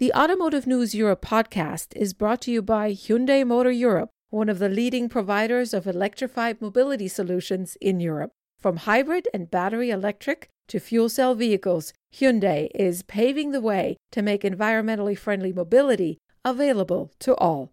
The 0.00 0.14
Automotive 0.14 0.66
News 0.66 0.94
Europe 0.94 1.20
podcast 1.20 1.94
is 1.94 2.14
brought 2.14 2.40
to 2.40 2.50
you 2.50 2.62
by 2.62 2.92
Hyundai 2.92 3.46
Motor 3.46 3.70
Europe, 3.70 4.08
one 4.30 4.48
of 4.48 4.58
the 4.58 4.70
leading 4.70 5.10
providers 5.10 5.74
of 5.74 5.86
electrified 5.86 6.62
mobility 6.62 7.06
solutions 7.06 7.76
in 7.82 8.00
Europe. 8.00 8.30
From 8.58 8.78
hybrid 8.78 9.28
and 9.34 9.50
battery 9.50 9.90
electric 9.90 10.48
to 10.68 10.80
fuel 10.80 11.10
cell 11.10 11.34
vehicles, 11.34 11.92
Hyundai 12.14 12.70
is 12.74 13.02
paving 13.02 13.50
the 13.50 13.60
way 13.60 13.98
to 14.12 14.22
make 14.22 14.40
environmentally 14.40 15.18
friendly 15.18 15.52
mobility 15.52 16.16
available 16.46 17.12
to 17.18 17.34
all. 17.34 17.70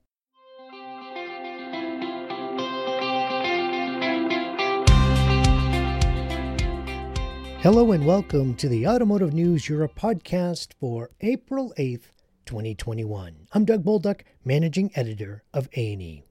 Hello 7.62 7.92
and 7.92 8.06
welcome 8.06 8.54
to 8.56 8.70
the 8.70 8.86
Automotive 8.86 9.34
News 9.34 9.68
Europe 9.68 9.94
podcast 9.98 10.74
for 10.80 11.10
April 11.22 11.74
8th, 11.78 12.12
2021. 12.48 13.48
I'm 13.52 13.66
Doug 13.66 13.84
Bolduc, 13.84 14.22
managing 14.44 14.90
editor 14.96 15.44
of 15.54 15.70
A&E. 15.74 16.24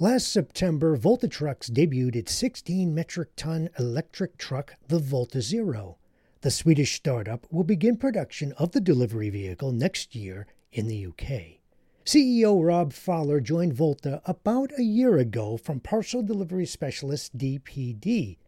Last 0.00 0.28
September, 0.28 0.96
Volta 0.96 1.28
Trucks 1.28 1.70
debuted 1.70 2.16
its 2.16 2.34
16 2.34 2.94
metric 2.94 3.30
ton 3.36 3.70
electric 3.78 4.36
truck, 4.36 4.74
the 4.88 4.98
Volta 4.98 5.40
Zero. 5.40 5.96
The 6.42 6.50
Swedish 6.50 6.94
startup 6.94 7.46
will 7.50 7.64
begin 7.64 7.96
production 7.96 8.52
of 8.58 8.72
the 8.72 8.80
delivery 8.80 9.30
vehicle 9.30 9.72
next 9.72 10.14
year 10.14 10.46
in 10.72 10.88
the 10.88 11.06
UK. 11.06 11.58
CEO 12.04 12.64
Rob 12.64 12.92
Fowler 12.92 13.40
joined 13.40 13.74
Volta 13.74 14.20
about 14.24 14.70
a 14.78 14.82
year 14.82 15.18
ago 15.18 15.56
from 15.56 15.78
parcel 15.80 16.22
delivery 16.22 16.66
specialist 16.66 17.36
DPD. 17.36 18.38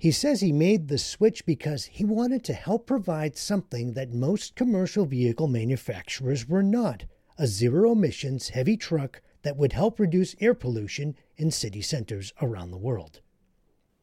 He 0.00 0.12
says 0.12 0.40
he 0.40 0.50
made 0.50 0.88
the 0.88 0.96
switch 0.96 1.44
because 1.44 1.84
he 1.84 2.06
wanted 2.06 2.42
to 2.44 2.54
help 2.54 2.86
provide 2.86 3.36
something 3.36 3.92
that 3.92 4.14
most 4.14 4.54
commercial 4.56 5.04
vehicle 5.04 5.46
manufacturers 5.46 6.48
were 6.48 6.62
not 6.62 7.04
a 7.36 7.46
zero 7.46 7.92
emissions 7.92 8.48
heavy 8.48 8.78
truck 8.78 9.20
that 9.42 9.58
would 9.58 9.74
help 9.74 10.00
reduce 10.00 10.34
air 10.40 10.54
pollution 10.54 11.16
in 11.36 11.50
city 11.50 11.82
centers 11.82 12.32
around 12.40 12.70
the 12.70 12.78
world. 12.78 13.20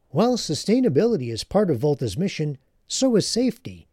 While 0.09 0.37
sustainability 0.37 1.33
is 1.33 1.43
part 1.43 1.71
of 1.71 1.79
Volta's 1.79 2.15
mission, 2.15 2.59
so 2.85 3.15
is 3.15 3.27
safety, 3.27 3.87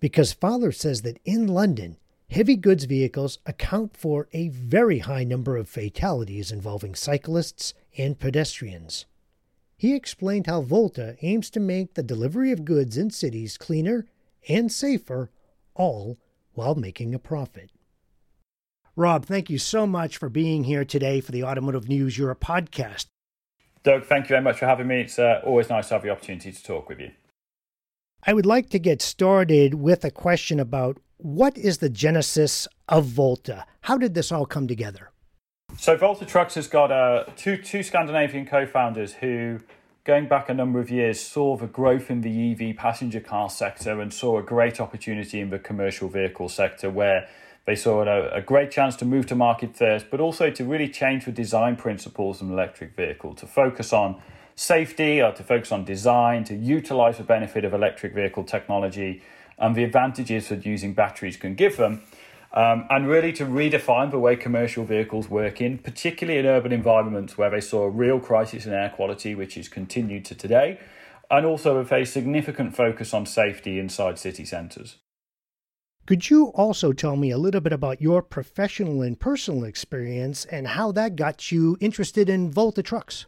because 0.00 0.32
Fowler 0.32 0.72
says 0.72 1.02
that 1.02 1.20
in 1.26 1.46
London, 1.46 1.98
heavy 2.30 2.56
goods 2.56 2.84
vehicles 2.84 3.40
account 3.44 3.94
for 3.94 4.26
a 4.32 4.48
very 4.48 5.00
high 5.00 5.24
number 5.24 5.58
of 5.58 5.68
fatalities 5.68 6.50
involving 6.50 6.94
cyclists 6.94 7.74
and 7.98 8.18
pedestrians. 8.18 9.04
He 9.82 9.96
explained 9.96 10.46
how 10.46 10.62
Volta 10.62 11.16
aims 11.22 11.50
to 11.50 11.58
make 11.58 11.94
the 11.94 12.04
delivery 12.04 12.52
of 12.52 12.64
goods 12.64 12.96
in 12.96 13.10
cities 13.10 13.58
cleaner 13.58 14.06
and 14.48 14.70
safer, 14.70 15.32
all 15.74 16.20
while 16.52 16.76
making 16.76 17.16
a 17.16 17.18
profit. 17.18 17.72
Rob, 18.94 19.26
thank 19.26 19.50
you 19.50 19.58
so 19.58 19.84
much 19.84 20.18
for 20.18 20.28
being 20.28 20.62
here 20.62 20.84
today 20.84 21.20
for 21.20 21.32
the 21.32 21.42
Automotive 21.42 21.88
News 21.88 22.16
Europe 22.16 22.38
podcast. 22.38 23.06
Doug, 23.82 24.04
thank 24.04 24.26
you 24.26 24.28
very 24.28 24.40
much 24.40 24.60
for 24.60 24.66
having 24.66 24.86
me. 24.86 25.00
It's 25.00 25.18
uh, 25.18 25.40
always 25.44 25.68
nice 25.68 25.88
to 25.88 25.94
have 25.94 26.04
the 26.04 26.10
opportunity 26.10 26.52
to 26.52 26.62
talk 26.62 26.88
with 26.88 27.00
you. 27.00 27.10
I 28.22 28.34
would 28.34 28.46
like 28.46 28.70
to 28.70 28.78
get 28.78 29.02
started 29.02 29.74
with 29.74 30.04
a 30.04 30.12
question 30.12 30.60
about 30.60 30.98
what 31.16 31.58
is 31.58 31.78
the 31.78 31.90
genesis 31.90 32.68
of 32.88 33.06
Volta? 33.06 33.66
How 33.80 33.98
did 33.98 34.14
this 34.14 34.30
all 34.30 34.46
come 34.46 34.68
together? 34.68 35.11
So 35.78 35.96
Volta 35.96 36.24
Trucks 36.24 36.54
has 36.54 36.68
got 36.68 36.92
uh, 36.92 37.24
two 37.34 37.56
two 37.56 37.82
Scandinavian 37.82 38.46
co-founders 38.46 39.14
who, 39.14 39.60
going 40.04 40.28
back 40.28 40.48
a 40.48 40.54
number 40.54 40.78
of 40.78 40.90
years, 40.90 41.18
saw 41.20 41.56
the 41.56 41.66
growth 41.66 42.10
in 42.10 42.20
the 42.20 42.52
EV 42.52 42.76
passenger 42.76 43.20
car 43.20 43.48
sector 43.50 44.00
and 44.00 44.12
saw 44.12 44.38
a 44.38 44.42
great 44.42 44.80
opportunity 44.80 45.40
in 45.40 45.50
the 45.50 45.58
commercial 45.58 46.08
vehicle 46.08 46.48
sector 46.48 46.90
where 46.90 47.26
they 47.64 47.74
saw 47.74 48.02
a, 48.02 48.28
a 48.36 48.42
great 48.42 48.70
chance 48.70 48.96
to 48.96 49.04
move 49.04 49.26
to 49.26 49.34
market 49.34 49.74
first, 49.74 50.06
but 50.10 50.20
also 50.20 50.50
to 50.50 50.64
really 50.64 50.88
change 50.88 51.24
the 51.24 51.32
design 51.32 51.76
principles 51.76 52.40
of 52.40 52.48
an 52.48 52.52
electric 52.52 52.94
vehicle 52.94 53.34
to 53.34 53.46
focus 53.46 53.92
on 53.92 54.20
safety 54.54 55.22
or 55.22 55.32
to 55.32 55.42
focus 55.42 55.72
on 55.72 55.84
design, 55.84 56.44
to 56.44 56.54
utilize 56.54 57.16
the 57.16 57.24
benefit 57.24 57.64
of 57.64 57.72
electric 57.72 58.14
vehicle 58.14 58.44
technology 58.44 59.22
and 59.58 59.74
the 59.74 59.84
advantages 59.84 60.48
that 60.48 60.66
using 60.66 60.92
batteries 60.92 61.36
can 61.36 61.54
give 61.54 61.76
them 61.76 62.02
um, 62.54 62.86
and 62.90 63.08
really 63.08 63.32
to 63.32 63.44
redefine 63.44 64.10
the 64.10 64.18
way 64.18 64.36
commercial 64.36 64.84
vehicles 64.84 65.28
work 65.28 65.60
in, 65.60 65.78
particularly 65.78 66.38
in 66.38 66.46
urban 66.46 66.72
environments 66.72 67.38
where 67.38 67.50
they 67.50 67.60
saw 67.60 67.84
a 67.84 67.90
real 67.90 68.20
crisis 68.20 68.66
in 68.66 68.72
air 68.72 68.90
quality, 68.90 69.34
which 69.34 69.56
is 69.56 69.68
continued 69.68 70.24
to 70.26 70.34
today, 70.34 70.78
and 71.30 71.46
also 71.46 71.78
with 71.78 71.92
a 71.92 72.04
significant 72.04 72.76
focus 72.76 73.14
on 73.14 73.24
safety 73.24 73.78
inside 73.78 74.18
city 74.18 74.44
centres. 74.44 74.98
Could 76.04 76.28
you 76.30 76.46
also 76.48 76.92
tell 76.92 77.16
me 77.16 77.30
a 77.30 77.38
little 77.38 77.60
bit 77.60 77.72
about 77.72 78.02
your 78.02 78.22
professional 78.22 79.02
and 79.02 79.18
personal 79.18 79.64
experience 79.64 80.44
and 80.46 80.66
how 80.66 80.90
that 80.92 81.16
got 81.16 81.52
you 81.52 81.76
interested 81.80 82.28
in 82.28 82.50
Volta 82.50 82.82
trucks? 82.82 83.26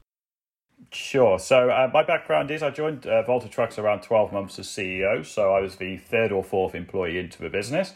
Sure. 0.90 1.38
So 1.38 1.70
uh, 1.70 1.90
my 1.92 2.02
background 2.02 2.50
is 2.50 2.62
I 2.62 2.70
joined 2.70 3.06
uh, 3.06 3.22
Volta 3.22 3.48
Trucks 3.48 3.78
around 3.78 4.02
12 4.02 4.32
months 4.32 4.58
as 4.58 4.66
CEO. 4.66 5.24
So 5.24 5.54
I 5.54 5.60
was 5.60 5.76
the 5.76 5.96
third 5.96 6.30
or 6.30 6.44
fourth 6.44 6.74
employee 6.74 7.18
into 7.18 7.40
the 7.40 7.48
business. 7.48 7.94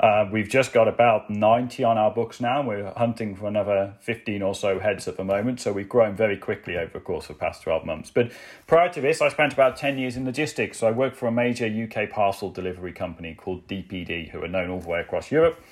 Uh, 0.00 0.26
we've 0.32 0.48
just 0.48 0.72
got 0.72 0.88
about 0.88 1.28
90 1.28 1.84
on 1.84 1.98
our 1.98 2.10
books 2.10 2.40
now. 2.40 2.62
We're 2.62 2.90
hunting 2.96 3.36
for 3.36 3.46
another 3.46 3.92
15 4.00 4.40
or 4.40 4.54
so 4.54 4.78
heads 4.78 5.06
at 5.06 5.18
the 5.18 5.24
moment. 5.24 5.60
So 5.60 5.72
we've 5.74 5.90
grown 5.90 6.16
very 6.16 6.38
quickly 6.38 6.78
over 6.78 6.94
the 6.94 7.00
course 7.00 7.28
of 7.28 7.36
the 7.36 7.40
past 7.40 7.62
12 7.62 7.84
months. 7.84 8.10
But 8.10 8.32
prior 8.66 8.88
to 8.94 9.00
this, 9.02 9.20
I 9.20 9.28
spent 9.28 9.52
about 9.52 9.76
10 9.76 9.98
years 9.98 10.16
in 10.16 10.24
logistics. 10.24 10.78
So 10.78 10.88
I 10.88 10.90
worked 10.90 11.16
for 11.16 11.26
a 11.26 11.32
major 11.32 11.66
UK 11.66 12.08
parcel 12.08 12.50
delivery 12.50 12.92
company 12.92 13.34
called 13.34 13.68
DPD, 13.68 14.30
who 14.30 14.42
are 14.42 14.48
known 14.48 14.70
all 14.70 14.80
the 14.80 14.88
way 14.88 15.00
across 15.00 15.30
Europe. 15.30 15.62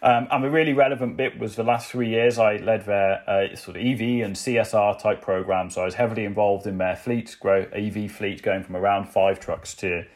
Um, 0.00 0.28
and 0.30 0.42
the 0.42 0.50
really 0.50 0.72
relevant 0.72 1.18
bit 1.18 1.38
was 1.38 1.56
the 1.56 1.62
last 1.62 1.90
three 1.90 2.08
years 2.08 2.38
I 2.38 2.56
led 2.56 2.86
their 2.86 3.22
uh, 3.28 3.54
sort 3.54 3.76
of 3.76 3.82
EV 3.82 4.24
and 4.24 4.34
CSR 4.34 4.98
type 4.98 5.20
program. 5.20 5.68
So 5.68 5.82
I 5.82 5.84
was 5.84 5.94
heavily 5.94 6.24
involved 6.24 6.66
in 6.66 6.78
their 6.78 6.96
fleet, 6.96 7.36
grow 7.38 7.66
EV 7.74 8.10
fleet 8.10 8.42
going 8.42 8.62
from 8.62 8.76
around 8.76 9.10
five 9.10 9.40
trucks 9.40 9.74
to 9.76 10.06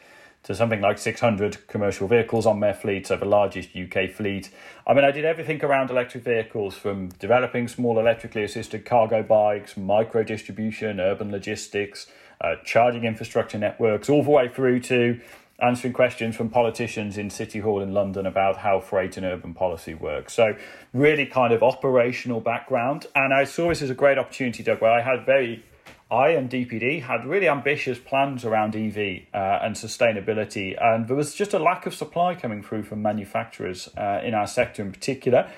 to 0.43 0.55
something 0.55 0.81
like 0.81 0.97
600 0.97 1.67
commercial 1.67 2.07
vehicles 2.07 2.45
on 2.45 2.59
their 2.59 2.73
fleet, 2.73 3.07
so 3.07 3.17
the 3.17 3.25
largest 3.25 3.69
UK 3.75 4.09
fleet. 4.09 4.49
I 4.87 4.93
mean, 4.93 5.03
I 5.03 5.11
did 5.11 5.25
everything 5.25 5.63
around 5.63 5.89
electric 5.89 6.23
vehicles 6.23 6.75
from 6.75 7.09
developing 7.19 7.67
small 7.67 7.99
electrically 7.99 8.43
assisted 8.43 8.85
cargo 8.85 9.21
bikes, 9.21 9.75
micro 9.75 10.23
distribution, 10.23 10.99
urban 10.99 11.31
logistics, 11.31 12.07
uh, 12.41 12.55
charging 12.63 13.03
infrastructure 13.03 13.57
networks, 13.57 14.09
all 14.09 14.23
the 14.23 14.29
way 14.29 14.47
through 14.47 14.79
to 14.79 15.19
answering 15.61 15.93
questions 15.93 16.37
from 16.37 16.49
politicians 16.49 17.17
in 17.17 17.29
City 17.29 17.59
Hall 17.59 17.81
in 17.81 17.93
London 17.93 18.25
about 18.25 18.57
how 18.57 18.79
freight 18.79 19.17
and 19.17 19.25
urban 19.25 19.53
policy 19.53 19.93
works. 19.93 20.33
So, 20.33 20.55
really 20.93 21.25
kind 21.25 21.53
of 21.53 21.61
operational 21.61 22.39
background. 22.39 23.07
And 23.13 23.33
I 23.33 23.43
saw 23.43 23.69
this 23.69 23.81
as 23.81 23.89
a 23.89 23.95
great 23.95 24.17
opportunity, 24.17 24.63
Doug, 24.63 24.81
where 24.81 24.91
I 24.91 25.01
had 25.01 25.25
very 25.25 25.65
I 26.11 26.29
and 26.29 26.49
DPD 26.49 27.03
had 27.03 27.25
really 27.25 27.47
ambitious 27.47 27.99
plans 27.99 28.43
around 28.43 28.75
EV 28.75 29.27
uh, 29.31 29.59
and 29.61 29.75
sustainability, 29.75 30.75
and 30.81 31.07
there 31.07 31.15
was 31.15 31.35
just 31.35 31.53
a 31.53 31.59
lack 31.59 31.85
of 31.85 31.93
supply 31.93 32.33
coming 32.33 32.63
through 32.63 32.83
from 32.83 33.03
manufacturers 33.03 33.89
uh, 33.95 34.19
in 34.23 34.33
our 34.33 34.47
sector 34.47 34.81
in 34.81 34.91
particular. 34.91 35.51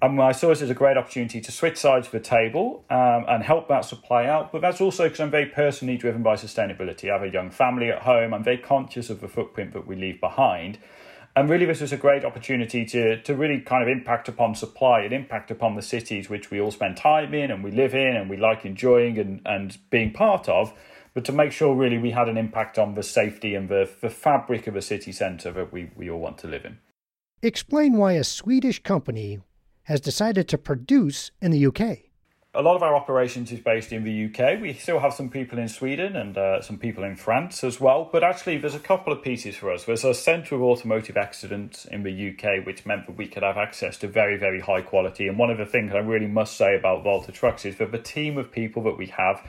And 0.00 0.20
I 0.22 0.30
saw 0.30 0.52
it 0.52 0.62
as 0.62 0.70
a 0.70 0.74
great 0.74 0.96
opportunity 0.96 1.40
to 1.40 1.50
switch 1.50 1.76
sides 1.76 2.06
of 2.06 2.12
the 2.12 2.20
table 2.20 2.84
um, 2.88 3.24
and 3.26 3.42
help 3.42 3.66
that 3.66 3.84
supply 3.84 4.26
out. 4.26 4.52
But 4.52 4.62
that's 4.62 4.80
also 4.80 5.04
because 5.04 5.18
I'm 5.18 5.32
very 5.32 5.46
personally 5.46 5.96
driven 5.96 6.22
by 6.22 6.36
sustainability. 6.36 7.10
I 7.10 7.14
have 7.14 7.24
a 7.24 7.32
young 7.32 7.50
family 7.50 7.90
at 7.90 8.02
home. 8.02 8.32
I'm 8.32 8.44
very 8.44 8.58
conscious 8.58 9.10
of 9.10 9.20
the 9.20 9.26
footprint 9.26 9.72
that 9.72 9.88
we 9.88 9.96
leave 9.96 10.20
behind. 10.20 10.78
And 11.36 11.48
really, 11.48 11.66
this 11.66 11.80
was 11.80 11.92
a 11.92 11.96
great 11.96 12.24
opportunity 12.24 12.84
to, 12.86 13.22
to 13.22 13.34
really 13.34 13.60
kind 13.60 13.82
of 13.82 13.88
impact 13.88 14.28
upon 14.28 14.54
supply 14.54 15.00
and 15.00 15.12
impact 15.12 15.50
upon 15.50 15.76
the 15.76 15.82
cities 15.82 16.28
which 16.28 16.50
we 16.50 16.60
all 16.60 16.72
spend 16.72 16.96
time 16.96 17.32
in 17.32 17.50
and 17.50 17.62
we 17.62 17.70
live 17.70 17.94
in 17.94 18.16
and 18.16 18.28
we 18.28 18.36
like 18.36 18.64
enjoying 18.64 19.18
and, 19.18 19.40
and 19.44 19.78
being 19.90 20.12
part 20.12 20.48
of, 20.48 20.72
but 21.14 21.24
to 21.26 21.32
make 21.32 21.52
sure 21.52 21.76
really 21.76 21.98
we 21.98 22.10
had 22.10 22.28
an 22.28 22.36
impact 22.36 22.78
on 22.78 22.94
the 22.94 23.02
safety 23.02 23.54
and 23.54 23.68
the, 23.68 23.88
the 24.00 24.10
fabric 24.10 24.66
of 24.66 24.74
a 24.74 24.82
city 24.82 25.12
centre 25.12 25.52
that 25.52 25.72
we, 25.72 25.90
we 25.94 26.10
all 26.10 26.18
want 26.18 26.38
to 26.38 26.48
live 26.48 26.64
in. 26.64 26.78
Explain 27.40 27.96
why 27.96 28.14
a 28.14 28.24
Swedish 28.24 28.82
company 28.82 29.38
has 29.84 30.00
decided 30.00 30.48
to 30.48 30.58
produce 30.58 31.30
in 31.40 31.52
the 31.52 31.66
UK 31.66 32.07
a 32.58 32.62
lot 32.62 32.74
of 32.74 32.82
our 32.82 32.96
operations 32.96 33.52
is 33.52 33.60
based 33.60 33.92
in 33.92 34.02
the 34.02 34.24
UK. 34.24 34.60
We 34.60 34.72
still 34.72 34.98
have 34.98 35.14
some 35.14 35.30
people 35.30 35.60
in 35.60 35.68
Sweden 35.68 36.16
and 36.16 36.36
uh, 36.36 36.60
some 36.60 36.76
people 36.76 37.04
in 37.04 37.14
France 37.14 37.62
as 37.62 37.80
well. 37.80 38.08
But 38.10 38.24
actually, 38.24 38.58
there's 38.58 38.74
a 38.74 38.80
couple 38.80 39.12
of 39.12 39.22
pieces 39.22 39.54
for 39.54 39.70
us. 39.72 39.84
There's 39.84 40.02
a 40.02 40.12
centre 40.12 40.56
of 40.56 40.62
automotive 40.62 41.16
excellence 41.16 41.84
in 41.84 42.02
the 42.02 42.30
UK, 42.30 42.66
which 42.66 42.84
meant 42.84 43.06
that 43.06 43.16
we 43.16 43.28
could 43.28 43.44
have 43.44 43.56
access 43.56 43.96
to 43.98 44.08
very, 44.08 44.36
very 44.36 44.58
high 44.58 44.82
quality. 44.82 45.28
And 45.28 45.38
one 45.38 45.50
of 45.50 45.58
the 45.58 45.66
things 45.66 45.92
I 45.94 45.98
really 45.98 46.26
must 46.26 46.56
say 46.56 46.74
about 46.74 47.04
Volta 47.04 47.30
Trucks 47.30 47.64
is 47.64 47.76
that 47.76 47.92
the 47.92 47.98
team 47.98 48.36
of 48.36 48.50
people 48.50 48.82
that 48.82 48.98
we 48.98 49.06
have 49.06 49.40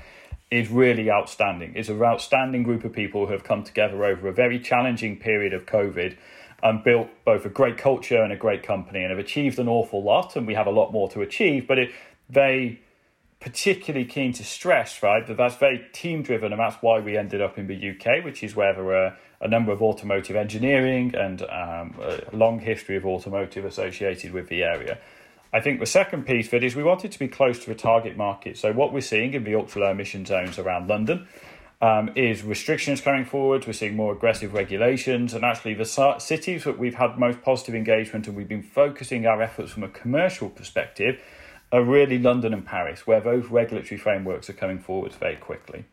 is 0.51 0.69
really 0.69 1.09
outstanding. 1.09 1.73
It's 1.75 1.89
an 1.89 2.03
outstanding 2.03 2.61
group 2.61 2.83
of 2.83 2.93
people 2.93 3.25
who 3.25 3.31
have 3.31 3.43
come 3.43 3.63
together 3.63 4.05
over 4.05 4.27
a 4.27 4.33
very 4.33 4.59
challenging 4.59 5.17
period 5.17 5.53
of 5.53 5.65
COVID 5.65 6.15
and 6.61 6.83
built 6.83 7.07
both 7.25 7.43
a 7.43 7.49
great 7.49 7.79
culture 7.79 8.21
and 8.21 8.31
a 8.31 8.37
great 8.37 8.61
company 8.61 9.01
and 9.01 9.09
have 9.09 9.17
achieved 9.17 9.57
an 9.57 9.67
awful 9.67 10.03
lot. 10.03 10.35
And 10.35 10.45
we 10.45 10.53
have 10.53 10.67
a 10.67 10.71
lot 10.71 10.91
more 10.91 11.09
to 11.09 11.23
achieve, 11.23 11.67
but 11.67 11.79
it, 11.79 11.91
they 12.29 12.79
particularly 13.39 14.05
keen 14.05 14.33
to 14.33 14.43
stress, 14.43 15.01
right, 15.01 15.25
that 15.25 15.37
that's 15.37 15.55
very 15.55 15.85
team 15.93 16.21
driven, 16.21 16.51
and 16.51 16.59
that's 16.59 16.75
why 16.81 16.99
we 16.99 17.17
ended 17.17 17.41
up 17.41 17.57
in 17.57 17.67
the 17.67 17.89
UK, 17.91 18.23
which 18.23 18.43
is 18.43 18.55
where 18.55 18.73
there 18.73 18.83
were 18.83 19.15
a 19.39 19.47
number 19.47 19.71
of 19.71 19.81
automotive 19.81 20.35
engineering 20.35 21.15
and 21.15 21.41
um, 21.43 21.95
a 22.01 22.35
long 22.35 22.59
history 22.59 22.97
of 22.97 23.05
automotive 23.05 23.63
associated 23.63 24.33
with 24.33 24.49
the 24.49 24.63
area. 24.63 24.97
I 25.53 25.61
think 25.61 25.79
the 25.79 25.85
second 25.85 26.27
piece 26.27 26.47
of 26.47 26.55
it 26.55 26.63
is 26.63 26.75
we 26.75 26.83
wanted 26.83 27.11
to 27.13 27.19
be 27.19 27.27
close 27.27 27.59
to 27.63 27.69
the 27.69 27.75
target 27.75 28.17
market. 28.17 28.57
So 28.57 28.73
what 28.73 28.93
we're 28.93 29.01
seeing 29.01 29.33
in 29.33 29.45
the 29.45 29.55
ultra 29.55 29.81
low 29.81 29.91
emission 29.91 30.25
zones 30.25 30.59
around 30.59 30.89
London 30.89 31.27
um, 31.81 32.11
is 32.15 32.43
restrictions 32.43 32.99
coming 32.99 33.23
forward. 33.23 33.65
We're 33.65 33.73
seeing 33.73 33.95
more 33.95 34.11
aggressive 34.11 34.53
regulations, 34.53 35.33
and 35.33 35.45
actually 35.45 35.75
the 35.75 36.17
cities 36.19 36.65
that 36.65 36.77
we've 36.77 36.95
had 36.95 37.17
most 37.17 37.41
positive 37.41 37.73
engagement 37.73 38.27
and 38.27 38.35
we've 38.35 38.49
been 38.49 38.61
focusing 38.61 39.25
our 39.25 39.41
efforts 39.41 39.71
from 39.71 39.83
a 39.83 39.89
commercial 39.89 40.49
perspective 40.49 41.21
are 41.71 41.83
really 41.83 42.17
London 42.17 42.53
and 42.53 42.65
Paris, 42.65 43.05
where 43.05 43.21
those 43.21 43.47
regulatory 43.47 43.97
frameworks 43.97 44.49
are 44.49 44.53
coming 44.53 44.79
forward 44.79 45.13
very 45.13 45.35
quickly. 45.35 45.85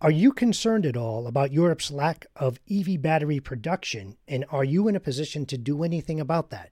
Are 0.00 0.10
you 0.10 0.32
concerned 0.32 0.84
at 0.84 0.96
all 0.96 1.26
about 1.26 1.52
Europe's 1.52 1.90
lack 1.90 2.26
of 2.36 2.58
EV 2.70 3.00
battery 3.00 3.40
production, 3.40 4.16
and 4.28 4.44
are 4.50 4.64
you 4.64 4.86
in 4.88 4.96
a 4.96 5.00
position 5.00 5.46
to 5.46 5.56
do 5.56 5.82
anything 5.82 6.20
about 6.20 6.50
that? 6.50 6.70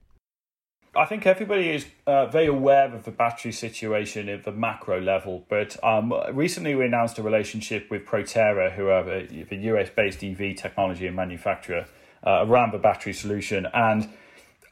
I 0.95 1.05
think 1.05 1.25
everybody 1.25 1.69
is 1.69 1.87
uh, 2.05 2.27
very 2.27 2.45
aware 2.45 2.93
of 2.93 3.05
the 3.05 3.11
battery 3.11 3.51
situation 3.51 4.29
at 4.29 4.43
the 4.43 4.51
macro 4.51 5.01
level, 5.01 5.43
but 5.49 5.83
um, 5.83 6.13
recently 6.31 6.75
we 6.75 6.85
announced 6.85 7.17
a 7.17 7.23
relationship 7.23 7.89
with 7.89 8.05
Proterra, 8.05 8.71
who 8.71 8.89
are 8.89 9.09
a 9.09 9.27
US 9.51 9.89
based 9.89 10.23
EV 10.23 10.55
technology 10.55 11.07
and 11.07 11.15
manufacturer, 11.15 11.87
uh, 12.23 12.45
around 12.47 12.71
the 12.71 12.77
battery 12.77 13.13
solution. 13.13 13.65
And 13.73 14.09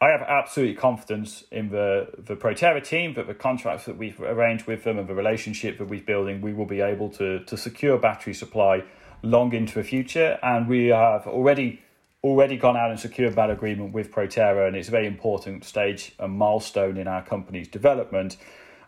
I 0.02 0.10
have 0.10 0.22
absolutely 0.24 0.74
confidence 0.76 1.44
in 1.52 1.70
the, 1.70 2.08
the 2.18 2.36
Proterra 2.36 2.84
team 2.84 3.14
that 3.14 3.28
the 3.28 3.36
contracts 3.36 3.86
that 3.86 3.98
we've 3.98 4.20
arranged 4.20 4.66
with 4.66 4.84
them 4.84 4.98
and 4.98 5.08
the 5.08 5.14
relationship 5.14 5.78
that 5.78 5.86
we're 5.86 6.02
building, 6.02 6.42
we 6.42 6.54
will 6.54 6.66
be 6.66 6.82
able 6.82 7.10
to, 7.12 7.44
to 7.46 7.56
secure 7.56 8.00
battery 8.00 8.34
supply 8.34 8.84
long 9.22 9.54
into 9.54 9.76
the 9.76 9.84
future. 9.84 10.40
And 10.42 10.68
we 10.68 10.88
have 10.88 11.28
already 11.28 11.82
already 12.24 12.58
gone 12.58 12.78
out 12.78 12.92
and 12.92 13.00
secured 13.00 13.36
that 13.36 13.50
agreement 13.50 13.94
with 13.94 14.12
Proterra, 14.12 14.68
and 14.68 14.76
it's 14.76 14.88
a 14.88 14.92
very 14.92 15.08
important 15.08 15.64
stage 15.64 16.14
and 16.20 16.34
milestone 16.34 16.98
in 16.98 17.08
our 17.08 17.24
company's 17.24 17.68
development. 17.68 18.38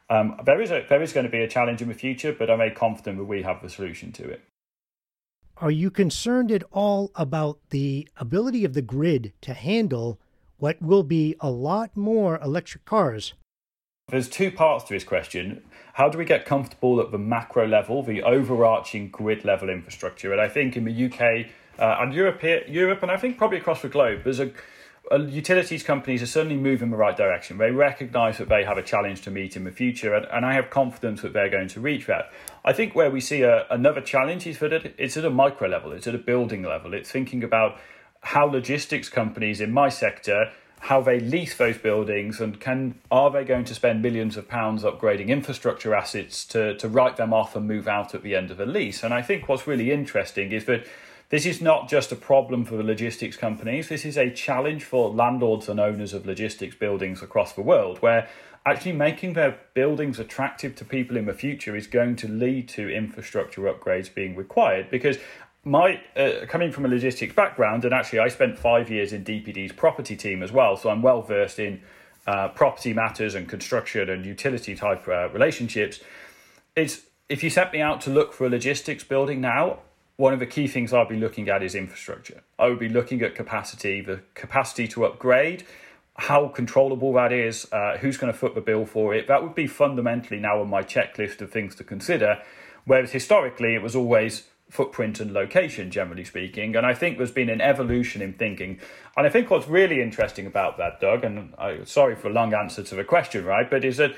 Um, 0.10 0.40
there 0.46 0.62
is 0.62 0.70
a, 0.70 0.86
there 0.88 1.02
is 1.02 1.14
going 1.14 1.26
to 1.26 1.32
be 1.32 1.40
a 1.40 1.48
challenge 1.48 1.82
in 1.82 1.88
the 1.88 1.96
future, 1.96 2.32
but 2.32 2.50
I'm 2.50 2.60
very 2.60 2.72
confident 2.72 3.18
that 3.18 3.24
we 3.24 3.42
have 3.42 3.62
the 3.62 3.70
solution 3.70 4.12
to 4.14 4.30
it. 4.30 4.44
Are 5.58 5.72
you 5.72 5.90
concerned 5.90 6.52
at 6.52 6.64
all 6.72 7.12
about 7.16 7.60
the 7.70 8.08
ability 8.18 8.66
of 8.66 8.74
the 8.74 8.82
grid 8.82 9.34
to 9.42 9.54
handle 9.54 10.20
what 10.64 10.82
will 10.82 11.04
be 11.04 11.36
a 11.42 11.52
lot 11.52 11.98
more 11.98 12.40
electric 12.42 12.86
cars? 12.86 13.34
There's 14.08 14.30
two 14.30 14.50
parts 14.50 14.86
to 14.86 14.94
this 14.94 15.04
question. 15.04 15.62
How 15.92 16.08
do 16.08 16.18
we 16.18 16.24
get 16.24 16.46
comfortable 16.46 17.02
at 17.02 17.12
the 17.12 17.18
macro 17.18 17.68
level, 17.68 18.02
the 18.02 18.24
overarching 18.24 19.10
grid 19.10 19.44
level 19.44 19.70
infrastructure? 19.70 20.32
And 20.32 20.40
I 20.40 20.48
think 20.48 20.78
in 20.78 20.86
the 20.86 21.06
UK, 21.08 21.48
uh, 21.78 21.98
and 22.00 22.14
Europe, 22.14 22.42
Europe, 22.70 23.04
and 23.04 23.12
I 23.12 23.18
think 23.18 23.38
probably 23.38 23.58
across 23.58 23.82
the 23.82 23.90
globe, 23.90 24.22
there's 24.24 24.40
a, 24.40 24.52
utilities 25.28 25.84
companies 25.84 26.24
are 26.24 26.28
certainly 26.28 26.56
moving 26.56 26.86
in 26.86 26.92
the 26.92 26.98
right 26.98 27.18
direction. 27.18 27.58
They 27.58 27.72
recognise 27.72 28.38
that 28.38 28.48
they 28.48 28.64
have 28.64 28.78
a 28.78 28.84
challenge 28.84 29.22
to 29.24 29.32
meet 29.32 29.58
in 29.58 29.66
the 29.66 29.72
future, 29.72 30.14
and, 30.14 30.26
and 30.32 30.46
I 30.46 30.54
have 30.54 30.70
confidence 30.70 31.24
that 31.24 31.34
they're 31.34 31.50
going 31.50 31.68
to 31.68 31.82
reach 31.82 32.06
that. 32.06 32.32
I 32.64 32.72
think 32.72 32.96
where 32.96 33.12
we 33.12 33.20
see 33.20 33.42
a, 33.42 33.68
another 33.70 34.00
challenge 34.00 34.48
is 34.48 34.60
that 34.60 34.72
it's 34.98 35.18
at 35.18 35.26
a 35.26 35.30
micro 35.30 35.68
level, 35.68 35.92
it's 35.92 36.08
at 36.08 36.16
a 36.16 36.20
building 36.20 36.64
level. 36.64 36.94
It's 36.94 37.12
thinking 37.12 37.44
about 37.44 37.80
how 38.24 38.46
logistics 38.46 39.10
companies 39.10 39.62
in 39.62 39.72
my 39.72 39.90
sector 39.90 40.52
how 40.80 41.00
they 41.00 41.18
lease 41.18 41.56
those 41.56 41.78
buildings 41.78 42.42
and 42.42 42.60
can 42.60 42.94
are 43.10 43.32
they 43.32 43.46
going 43.46 43.64
to 43.64 43.74
spend 43.74 44.02
millions 44.02 44.36
of 44.36 44.50
pounds 44.50 44.84
upgrading 44.84 45.30
infrastructure 45.30 45.96
assets 45.96 46.44
to, 46.44 46.76
to 46.76 46.90
write 46.90 47.16
them 47.16 47.34
off 47.34 47.56
and 47.56 47.66
move 47.66 47.88
out 47.88 48.14
at 48.14 48.22
the 48.22 48.36
end 48.36 48.52
of 48.52 48.60
a 48.60 48.66
lease? 48.66 49.02
And 49.02 49.14
i 49.14 49.22
think 49.22 49.48
what's 49.48 49.66
really 49.66 49.92
interesting 49.92 50.52
is 50.52 50.66
that 50.66 50.86
this 51.30 51.46
is 51.46 51.62
not 51.62 51.90
just 51.90 52.12
a 52.12 52.16
problem 52.16 52.64
for 52.64 52.76
the 52.76 52.84
logistics 52.84 53.38
companies, 53.38 53.90
this 53.90 54.06
is 54.06 54.18
a 54.18 54.30
challenge 54.30 54.84
for 54.84 55.10
landlords 55.10 55.68
and 55.68 55.80
owners 55.80 56.14
of 56.14 56.28
logistics 56.28 56.76
buildings 56.76 57.24
across 57.24 57.54
the 57.54 57.62
world, 57.62 57.98
where 58.04 58.28
actually 58.66 58.92
making 58.92 59.34
their 59.34 59.58
buildings 59.74 60.20
attractive 60.20 60.76
to 60.76 60.86
people 60.86 61.18
in 61.18 61.26
the 61.26 61.34
future 61.34 61.76
is 61.76 61.88
going 61.88 62.16
to 62.18 62.28
lead 62.28 62.70
to 62.70 62.88
infrastructure 62.88 63.62
upgrades 63.62 64.14
being 64.14 64.36
required. 64.36 64.92
Because 64.92 65.18
my 65.66 66.02
uh, 66.16 66.46
coming 66.48 66.72
from 66.72 66.86
a 66.86 66.88
logistics 66.88 67.34
background 67.34 67.86
and 67.86 67.94
actually 67.94 68.20
I 68.20 68.28
spent 68.28 68.58
5 68.58 68.90
years 68.90 69.14
in 69.14 69.24
DPD's 69.24 69.72
property 69.72 70.16
team 70.16 70.44
as 70.44 70.52
well 70.52 70.76
so 70.76 70.90
I'm 70.90 71.02
well 71.02 71.22
versed 71.22 71.60
in 71.60 71.82
uh, 72.28 72.50
property 72.50 72.94
matters 72.94 73.36
and 73.36 73.48
construction 73.48 74.10
and 74.10 74.26
utility 74.26 74.76
type 74.76 75.08
uh, 75.08 75.30
relationships 75.30 76.00
it's 76.76 77.02
if 77.30 77.44
you 77.44 77.50
set 77.50 77.72
me 77.72 77.80
out 77.80 78.02
to 78.02 78.10
look 78.10 78.34
for 78.34 78.46
a 78.46 78.50
logistics 78.50 79.04
building 79.04 79.40
now 79.40 79.80
one 80.16 80.34
of 80.34 80.40
the 80.40 80.46
key 80.46 80.68
things 80.68 80.94
I'll 80.94 81.08
be 81.08 81.18
looking 81.18 81.50
at 81.50 81.64
is 81.64 81.74
infrastructure. 81.74 82.44
I 82.60 82.68
would 82.68 82.80
be 82.80 82.90
looking 82.90 83.22
at 83.24 83.34
capacity, 83.36 84.02
the 84.02 84.22
capacity 84.36 84.88
to 84.90 85.06
upgrade, 85.06 85.66
how 86.16 86.48
controllable 86.50 87.14
that 87.14 87.34
is, 87.34 87.68
uh, 87.72 87.98
who's 87.98 88.18
going 88.18 88.32
to 88.32 88.38
foot 88.38 88.54
the 88.54 88.62
bill 88.62 88.86
for 88.86 89.16
it. 89.16 89.28
That 89.28 89.42
would 89.42 89.56
be 89.56 89.66
fundamentally 89.66 90.40
now 90.40 90.62
on 90.62 90.70
my 90.70 90.84
checklist 90.84 91.42
of 91.42 91.52
things 91.52 91.74
to 91.76 91.84
consider. 91.84 92.42
Whereas 92.86 93.12
historically, 93.12 93.74
it 93.74 93.82
was 93.82 93.96
always 93.96 94.44
footprint 94.74 95.20
and 95.20 95.32
location, 95.32 95.92
generally 95.92 96.24
speaking. 96.24 96.76
And 96.76 96.84
I 96.84 96.96
think 96.96 97.18
there's 97.18 97.32
been 97.32 97.50
an 97.50 97.62
evolution 97.62 98.24
in 98.24 98.34
thinking. 98.34 98.80
And 99.16 99.28
I 99.28 99.30
think 99.30 99.52
what's 99.52 99.68
really 99.68 100.02
interesting 100.02 100.48
about 100.48 100.78
that, 100.78 101.00
Doug, 101.00 101.24
and 101.24 101.54
I, 101.60 101.84
sorry 101.84 102.16
for 102.16 102.30
a 102.30 102.34
long 102.34 102.56
answer 102.56 102.82
to 102.82 102.96
the 102.96 103.04
question, 103.04 103.46
right, 103.46 103.70
but 103.70 103.86
is 103.86 103.98
that 103.98 104.16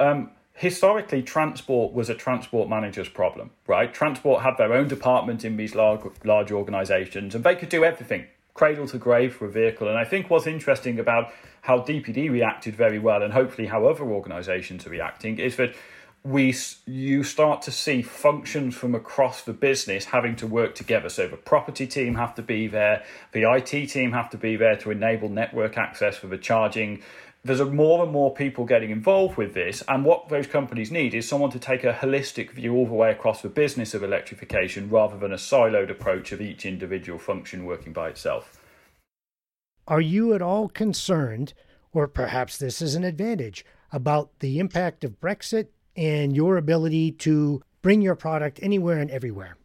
um, 0.00 0.30
historically 0.54 1.22
transport 1.22 1.92
was 1.92 2.08
a 2.08 2.14
transport 2.14 2.68
manager's 2.68 3.08
problem 3.08 3.50
right 3.66 3.94
transport 3.94 4.42
had 4.42 4.56
their 4.58 4.74
own 4.74 4.86
department 4.88 5.42
in 5.42 5.56
these 5.56 5.74
large 5.74 6.02
large 6.22 6.52
organizations 6.52 7.34
and 7.34 7.44
they 7.44 7.54
could 7.54 7.70
do 7.70 7.82
everything 7.82 8.26
cradle 8.52 8.86
to 8.86 8.98
grave 8.98 9.34
for 9.34 9.46
a 9.46 9.50
vehicle 9.50 9.88
and 9.88 9.96
i 9.96 10.04
think 10.04 10.28
what's 10.28 10.46
interesting 10.46 10.98
about 10.98 11.32
how 11.62 11.78
dpd 11.78 12.30
reacted 12.30 12.76
very 12.76 12.98
well 12.98 13.22
and 13.22 13.32
hopefully 13.32 13.68
how 13.68 13.86
other 13.86 14.04
organizations 14.04 14.86
are 14.86 14.90
reacting 14.90 15.38
is 15.38 15.56
that 15.56 15.74
we 16.22 16.54
you 16.86 17.24
start 17.24 17.62
to 17.62 17.70
see 17.70 18.02
functions 18.02 18.74
from 18.74 18.94
across 18.94 19.42
the 19.42 19.52
business 19.52 20.04
having 20.06 20.36
to 20.36 20.46
work 20.46 20.74
together 20.74 21.08
so 21.08 21.26
the 21.26 21.36
property 21.36 21.86
team 21.86 22.14
have 22.14 22.34
to 22.34 22.42
be 22.42 22.66
there 22.66 23.02
the 23.32 23.50
IT 23.50 23.86
team 23.86 24.12
have 24.12 24.28
to 24.28 24.36
be 24.36 24.54
there 24.54 24.76
to 24.76 24.90
enable 24.90 25.30
network 25.30 25.78
access 25.78 26.16
for 26.16 26.26
the 26.26 26.36
charging 26.36 27.02
there's 27.42 27.62
more 27.62 28.02
and 28.02 28.12
more 28.12 28.34
people 28.34 28.66
getting 28.66 28.90
involved 28.90 29.38
with 29.38 29.54
this, 29.54 29.82
and 29.88 30.04
what 30.04 30.28
those 30.28 30.46
companies 30.46 30.90
need 30.90 31.14
is 31.14 31.26
someone 31.26 31.50
to 31.52 31.58
take 31.58 31.84
a 31.84 31.92
holistic 31.94 32.50
view 32.50 32.74
all 32.74 32.86
the 32.86 32.92
way 32.92 33.10
across 33.10 33.40
the 33.40 33.48
business 33.48 33.94
of 33.94 34.02
electrification 34.02 34.90
rather 34.90 35.16
than 35.16 35.32
a 35.32 35.36
siloed 35.36 35.90
approach 35.90 36.32
of 36.32 36.42
each 36.42 36.66
individual 36.66 37.18
function 37.18 37.64
working 37.64 37.94
by 37.94 38.10
itself. 38.10 38.60
Are 39.88 40.02
you 40.02 40.34
at 40.34 40.42
all 40.42 40.68
concerned, 40.68 41.54
or 41.92 42.06
perhaps 42.06 42.58
this 42.58 42.82
is 42.82 42.94
an 42.94 43.04
advantage, 43.04 43.64
about 43.90 44.38
the 44.40 44.58
impact 44.58 45.02
of 45.02 45.18
Brexit 45.18 45.68
and 45.96 46.34
your 46.34 46.56
ability 46.56 47.12
to 47.12 47.62
bring 47.82 48.02
your 48.02 48.14
product 48.14 48.60
anywhere 48.62 48.98
and 48.98 49.10
everywhere? 49.10 49.56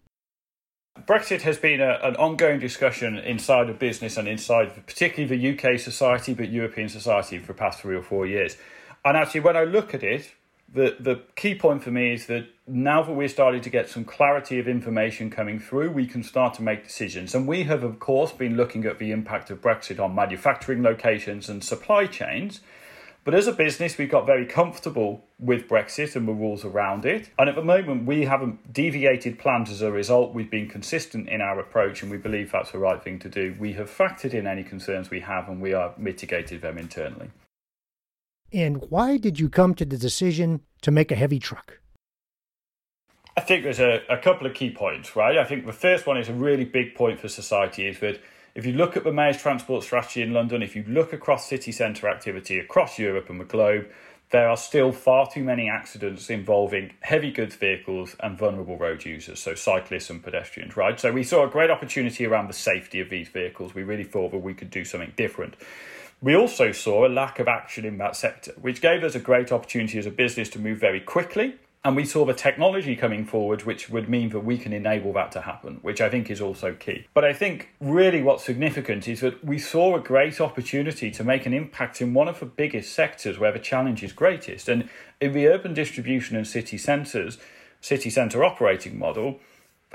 Brexit 1.02 1.42
has 1.42 1.58
been 1.58 1.82
a, 1.82 2.00
an 2.04 2.16
ongoing 2.16 2.60
discussion 2.60 3.18
inside 3.18 3.70
of 3.70 3.78
business 3.78 4.18
and 4.18 4.28
inside, 4.28 4.74
particularly 4.88 5.36
the 5.36 5.74
UK 5.74 5.78
society, 5.80 6.34
but 6.34 6.50
European 6.50 6.88
society 6.88 7.38
for 7.38 7.48
the 7.48 7.54
past 7.54 7.82
three 7.82 7.96
or 7.96 8.02
four 8.02 8.26
years. 8.26 8.58
And 9.04 9.18
actually, 9.18 9.42
when 9.42 9.58
I 9.58 9.66
look 9.66 9.94
at 9.94 10.04
it, 10.04 10.32
the, 10.74 10.96
the 11.00 11.22
key 11.36 11.56
point 11.56 11.84
for 11.84 11.92
me 11.92 12.14
is 12.14 12.26
that 12.26 12.48
now 12.68 13.04
that 13.04 13.14
we're 13.14 13.28
starting 13.28 13.62
to 13.62 13.70
get 13.70 13.90
some 13.90 14.04
clarity 14.04 14.58
of 14.58 14.68
information 14.68 15.30
coming 15.30 15.60
through, 15.60 15.92
we 15.92 16.08
can 16.08 16.24
start 16.24 16.56
to 16.56 16.64
make 16.64 16.84
decisions. 16.84 17.36
And 17.36 17.48
we 17.48 17.64
have, 17.64 17.84
of 17.84 18.00
course, 18.00 18.32
been 18.32 18.58
looking 18.58 18.86
at 18.86 18.98
the 18.98 19.12
impact 19.12 19.52
of 19.52 19.62
Brexit 19.62 20.00
on 20.00 20.16
manufacturing 20.16 20.82
locations 20.82 21.50
and 21.50 21.64
supply 21.64 22.08
chains. 22.08 22.62
But 23.26 23.34
as 23.34 23.48
a 23.48 23.54
business, 23.54 23.98
we 23.98 24.06
got 24.06 24.28
very 24.28 24.46
comfortable 24.46 25.26
with 25.40 25.68
Brexit 25.68 26.16
and 26.16 26.28
the 26.28 26.32
rules 26.32 26.64
around 26.64 27.06
it. 27.06 27.32
And 27.40 27.50
at 27.50 27.56
the 27.56 27.64
moment, 27.64 28.06
we 28.06 28.26
haven't 28.26 28.72
deviated 28.72 29.40
plans 29.40 29.72
as 29.72 29.82
a 29.82 29.92
result. 29.92 30.36
We've 30.36 30.50
been 30.50 30.70
consistent 30.70 31.28
in 31.28 31.42
our 31.42 31.60
approach 31.60 32.04
and 32.04 32.12
we 32.12 32.18
believe 32.18 32.52
that's 32.52 32.72
the 32.72 32.78
right 32.78 33.04
thing 33.04 33.18
to 33.20 33.30
do. 33.30 33.56
We 33.60 33.74
have 33.74 33.90
factored 33.90 34.36
in 34.36 34.46
any 34.46 34.64
concerns 34.64 35.10
we 35.10 35.22
have 35.22 35.50
and 35.50 35.60
we 35.60 35.74
are 35.74 35.96
mitigated 35.98 36.62
them 36.62 36.78
internally. 36.78 37.32
And 38.54 38.86
why 38.92 39.18
did 39.18 39.40
you 39.40 39.50
come 39.50 39.74
to 39.74 39.86
the 39.86 39.98
decision 39.98 40.62
to 40.84 40.92
make 40.92 41.12
a 41.12 41.16
heavy 41.16 41.40
truck? 41.40 41.80
I 43.36 43.42
think 43.42 43.64
there's 43.64 43.80
a, 43.80 44.02
a 44.08 44.20
couple 44.20 44.46
of 44.46 44.54
key 44.54 44.70
points, 44.70 45.16
right? 45.16 45.40
I 45.40 45.44
think 45.46 45.66
the 45.66 45.74
first 45.74 46.06
one 46.06 46.18
is 46.18 46.30
a 46.30 46.34
really 46.34 46.64
big 46.64 46.94
point 46.94 47.20
for 47.20 47.28
society 47.28 47.88
is 47.88 48.00
that 48.02 48.22
if 48.56 48.66
you 48.66 48.72
look 48.72 48.96
at 48.96 49.04
the 49.04 49.12
Mayor's 49.12 49.38
transport 49.38 49.84
strategy 49.84 50.22
in 50.22 50.34
London, 50.34 50.64
if 50.64 50.78
you 50.78 50.86
look 50.88 51.12
across 51.12 51.48
city 51.48 51.74
centre 51.74 52.08
activity 52.08 52.58
across 52.58 52.98
Europe 52.98 53.30
and 53.30 53.40
the 53.40 53.46
globe, 53.46 53.88
there 54.32 54.50
are 54.50 54.58
still 54.58 54.94
far 54.94 55.30
too 55.30 55.44
many 55.44 55.70
accidents 55.70 56.30
involving 56.30 56.94
heavy 57.02 57.32
goods 57.32 57.56
vehicles 57.56 58.16
and 58.22 58.38
vulnerable 58.38 58.78
road 58.78 59.06
users, 59.06 59.40
so 59.40 59.54
cyclists 59.56 60.10
and 60.10 60.24
pedestrians, 60.24 60.76
right? 60.78 61.00
So 61.00 61.12
we 61.12 61.24
saw 61.24 61.46
a 61.46 61.50
great 61.50 61.70
opportunity 61.70 62.26
around 62.26 62.48
the 62.48 62.54
safety 62.54 63.02
of 63.02 63.10
these 63.10 63.28
vehicles. 63.28 63.76
We 63.76 63.84
really 63.84 64.06
thought 64.06 64.32
that 64.32 64.40
we 64.40 64.54
could 64.54 64.72
do 64.72 64.86
something 64.86 65.14
different. 65.18 65.56
We 66.22 66.34
also 66.34 66.72
saw 66.72 67.06
a 67.06 67.10
lack 67.10 67.40
of 67.40 67.50
action 67.50 67.84
in 67.84 67.98
that 67.98 68.16
sector, 68.16 68.54
which 68.60 68.82
gave 68.82 69.04
us 69.04 69.16
a 69.16 69.20
great 69.20 69.52
opportunity 69.52 70.00
as 70.00 70.06
a 70.06 70.12
business 70.12 70.50
to 70.52 70.60
move 70.60 70.80
very 70.80 71.02
quickly 71.02 71.56
And 71.86 71.96
we 71.96 72.04
saw 72.04 72.26
the 72.26 72.34
technology 72.34 72.96
coming 72.96 73.26
forward, 73.26 73.62
which 73.62 73.92
would 73.92 74.10
mean 74.10 74.30
that 74.30 74.40
we 74.40 74.58
can 74.58 74.74
enable 74.74 75.14
that 75.14 75.32
to 75.34 75.42
happen, 75.42 75.78
which 75.84 76.02
I 76.02 76.10
think 76.10 76.32
is 76.32 76.42
also 76.42 76.74
key. 76.74 77.06
But 77.14 77.24
I 77.24 77.32
think 77.32 77.70
really 77.80 78.24
what's 78.24 78.44
significant 78.44 79.08
is 79.08 79.22
that 79.22 79.46
we 79.46 79.60
saw 79.60 79.96
a 79.96 80.00
great 80.00 80.42
opportunity 80.42 81.12
to 81.12 81.24
make 81.24 81.46
an 81.46 81.54
impact 81.54 82.02
in 82.02 82.16
one 82.16 82.28
of 82.28 82.40
the 82.40 82.48
biggest 82.48 82.92
sectors 82.92 83.38
where 83.38 83.52
the 83.52 83.60
challenge 83.60 84.02
is 84.02 84.14
greatest. 84.14 84.68
And 84.68 84.90
in 85.22 85.34
the 85.34 85.48
urban 85.48 85.76
distribution 85.76 86.36
and 86.36 86.48
city 86.48 86.80
centres, 86.80 87.38
city 87.82 88.10
centre 88.10 88.44
operating 88.44 88.98
model, 88.98 89.40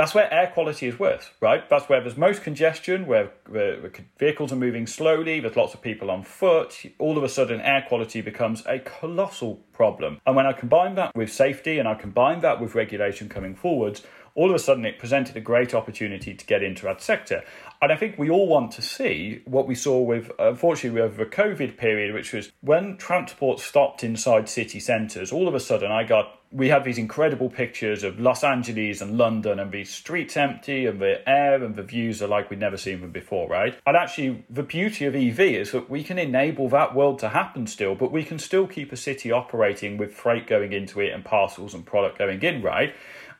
that's 0.00 0.14
where 0.14 0.32
air 0.32 0.46
quality 0.46 0.86
is 0.86 0.98
worse, 0.98 1.28
right? 1.42 1.68
That's 1.68 1.86
where 1.90 2.00
there's 2.00 2.16
most 2.16 2.42
congestion, 2.42 3.06
where, 3.06 3.32
where 3.46 3.92
vehicles 4.18 4.50
are 4.50 4.56
moving 4.56 4.86
slowly, 4.86 5.40
there's 5.40 5.56
lots 5.56 5.74
of 5.74 5.82
people 5.82 6.10
on 6.10 6.22
foot. 6.22 6.74
All 6.98 7.18
of 7.18 7.22
a 7.22 7.28
sudden, 7.28 7.60
air 7.60 7.84
quality 7.86 8.22
becomes 8.22 8.64
a 8.64 8.78
colossal 8.78 9.56
problem. 9.74 10.18
And 10.24 10.34
when 10.34 10.46
I 10.46 10.54
combine 10.54 10.94
that 10.94 11.14
with 11.14 11.30
safety 11.30 11.78
and 11.78 11.86
I 11.86 11.96
combine 11.96 12.40
that 12.40 12.62
with 12.62 12.74
regulation 12.74 13.28
coming 13.28 13.54
forwards, 13.54 14.02
all 14.34 14.48
of 14.48 14.56
a 14.56 14.58
sudden 14.58 14.86
it 14.86 14.98
presented 14.98 15.36
a 15.36 15.40
great 15.40 15.74
opportunity 15.74 16.32
to 16.32 16.46
get 16.46 16.62
into 16.62 16.84
that 16.84 17.02
sector. 17.02 17.42
And 17.82 17.90
I 17.90 17.96
think 17.96 18.18
we 18.18 18.28
all 18.28 18.46
want 18.46 18.72
to 18.72 18.82
see 18.82 19.40
what 19.46 19.66
we 19.66 19.74
saw 19.74 20.00
with, 20.00 20.30
unfortunately, 20.38 21.00
with 21.00 21.16
the 21.16 21.24
COVID 21.24 21.78
period, 21.78 22.12
which 22.12 22.32
was 22.32 22.52
when 22.60 22.98
transport 22.98 23.58
stopped 23.58 24.04
inside 24.04 24.50
city 24.50 24.80
centres, 24.80 25.32
all 25.32 25.48
of 25.48 25.54
a 25.54 25.60
sudden 25.60 25.90
I 25.90 26.04
got 26.04 26.36
we 26.52 26.68
have 26.68 26.84
these 26.84 26.98
incredible 26.98 27.48
pictures 27.48 28.02
of 28.02 28.18
Los 28.18 28.42
Angeles 28.42 29.00
and 29.00 29.16
London 29.16 29.60
and 29.60 29.70
the 29.70 29.84
streets 29.84 30.36
empty 30.36 30.84
and 30.84 31.00
the 31.00 31.26
air 31.28 31.62
and 31.62 31.76
the 31.76 31.82
views 31.84 32.20
are 32.20 32.26
like 32.26 32.50
we'd 32.50 32.58
never 32.58 32.76
seen 32.76 33.00
them 33.00 33.12
before, 33.12 33.48
right? 33.48 33.78
And 33.86 33.96
actually, 33.96 34.44
the 34.50 34.64
beauty 34.64 35.04
of 35.04 35.14
EV 35.14 35.38
is 35.40 35.70
that 35.70 35.88
we 35.88 36.02
can 36.02 36.18
enable 36.18 36.68
that 36.70 36.94
world 36.94 37.20
to 37.20 37.28
happen 37.28 37.68
still, 37.68 37.94
but 37.94 38.10
we 38.10 38.24
can 38.24 38.40
still 38.40 38.66
keep 38.66 38.90
a 38.90 38.96
city 38.96 39.30
operating 39.30 39.96
with 39.96 40.12
freight 40.12 40.48
going 40.48 40.72
into 40.72 41.00
it 41.00 41.12
and 41.12 41.24
parcels 41.24 41.72
and 41.72 41.86
product 41.86 42.18
going 42.18 42.42
in, 42.42 42.62
right? 42.62 42.94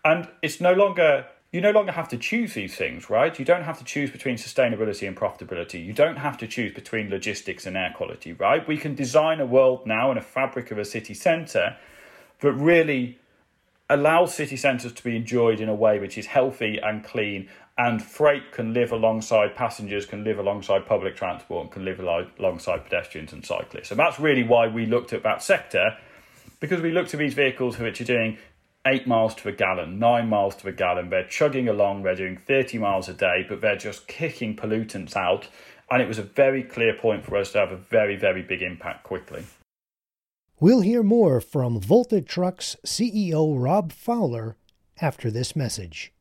And 0.04 0.28
it's 0.40 0.60
no 0.60 0.72
longer 0.72 1.26
you 1.52 1.60
no 1.60 1.72
longer 1.72 1.92
have 1.92 2.08
to 2.08 2.16
choose 2.16 2.54
these 2.54 2.76
things, 2.76 3.10
right? 3.10 3.36
You 3.38 3.44
don't 3.44 3.64
have 3.64 3.78
to 3.78 3.84
choose 3.84 4.10
between 4.10 4.36
sustainability 4.36 5.08
and 5.08 5.16
profitability. 5.16 5.84
You 5.84 5.92
don't 5.92 6.16
have 6.16 6.38
to 6.38 6.46
choose 6.46 6.72
between 6.72 7.10
logistics 7.10 7.66
and 7.66 7.76
air 7.76 7.92
quality, 7.96 8.32
right? 8.32 8.66
We 8.66 8.76
can 8.76 8.94
design 8.94 9.40
a 9.40 9.46
world 9.46 9.86
now 9.86 10.10
and 10.10 10.18
a 10.18 10.22
fabric 10.22 10.70
of 10.70 10.78
a 10.78 10.84
city 10.84 11.14
centre 11.14 11.76
that 12.40 12.52
really 12.52 13.18
allows 13.88 14.32
city 14.32 14.56
centres 14.56 14.92
to 14.92 15.02
be 15.02 15.16
enjoyed 15.16 15.60
in 15.60 15.68
a 15.68 15.74
way 15.74 15.98
which 15.98 16.16
is 16.16 16.26
healthy 16.26 16.78
and 16.80 17.04
clean 17.04 17.48
and 17.76 18.02
freight 18.02 18.52
can 18.52 18.74
live 18.74 18.92
alongside 18.92 19.56
passengers, 19.56 20.04
can 20.04 20.22
live 20.22 20.38
alongside 20.38 20.84
public 20.84 21.16
transport, 21.16 21.62
and 21.62 21.72
can 21.72 21.84
live 21.84 21.98
alongside 22.38 22.84
pedestrians 22.84 23.32
and 23.32 23.44
cyclists. 23.44 23.90
And 23.90 23.98
that's 23.98 24.20
really 24.20 24.42
why 24.42 24.68
we 24.68 24.84
looked 24.84 25.14
at 25.14 25.22
that 25.22 25.42
sector, 25.42 25.96
because 26.60 26.82
we 26.82 26.92
looked 26.92 27.14
at 27.14 27.18
these 27.18 27.32
vehicles 27.32 27.78
which 27.78 28.00
are 28.00 28.04
doing 28.04 28.36
eight 28.90 29.06
miles 29.06 29.34
to 29.36 29.48
a 29.48 29.52
gallon, 29.52 29.98
nine 29.98 30.28
miles 30.28 30.56
to 30.56 30.68
a 30.68 30.72
gallon. 30.72 31.10
They're 31.10 31.26
chugging 31.26 31.68
along, 31.68 32.02
they're 32.02 32.16
doing 32.16 32.36
30 32.36 32.78
miles 32.78 33.08
a 33.08 33.14
day, 33.14 33.46
but 33.48 33.60
they're 33.60 33.76
just 33.76 34.08
kicking 34.08 34.56
pollutants 34.56 35.16
out. 35.16 35.48
And 35.90 36.02
it 36.02 36.08
was 36.08 36.18
a 36.18 36.22
very 36.22 36.62
clear 36.62 36.94
point 36.94 37.24
for 37.24 37.36
us 37.36 37.52
to 37.52 37.58
have 37.58 37.72
a 37.72 37.76
very, 37.76 38.16
very 38.16 38.42
big 38.42 38.62
impact 38.62 39.04
quickly. 39.04 39.44
We'll 40.58 40.80
hear 40.80 41.02
more 41.02 41.40
from 41.40 41.80
Volta 41.80 42.20
Trucks 42.20 42.76
CEO 42.84 43.54
Rob 43.56 43.92
Fowler 43.92 44.56
after 45.00 45.30
this 45.30 45.56
message. 45.56 46.12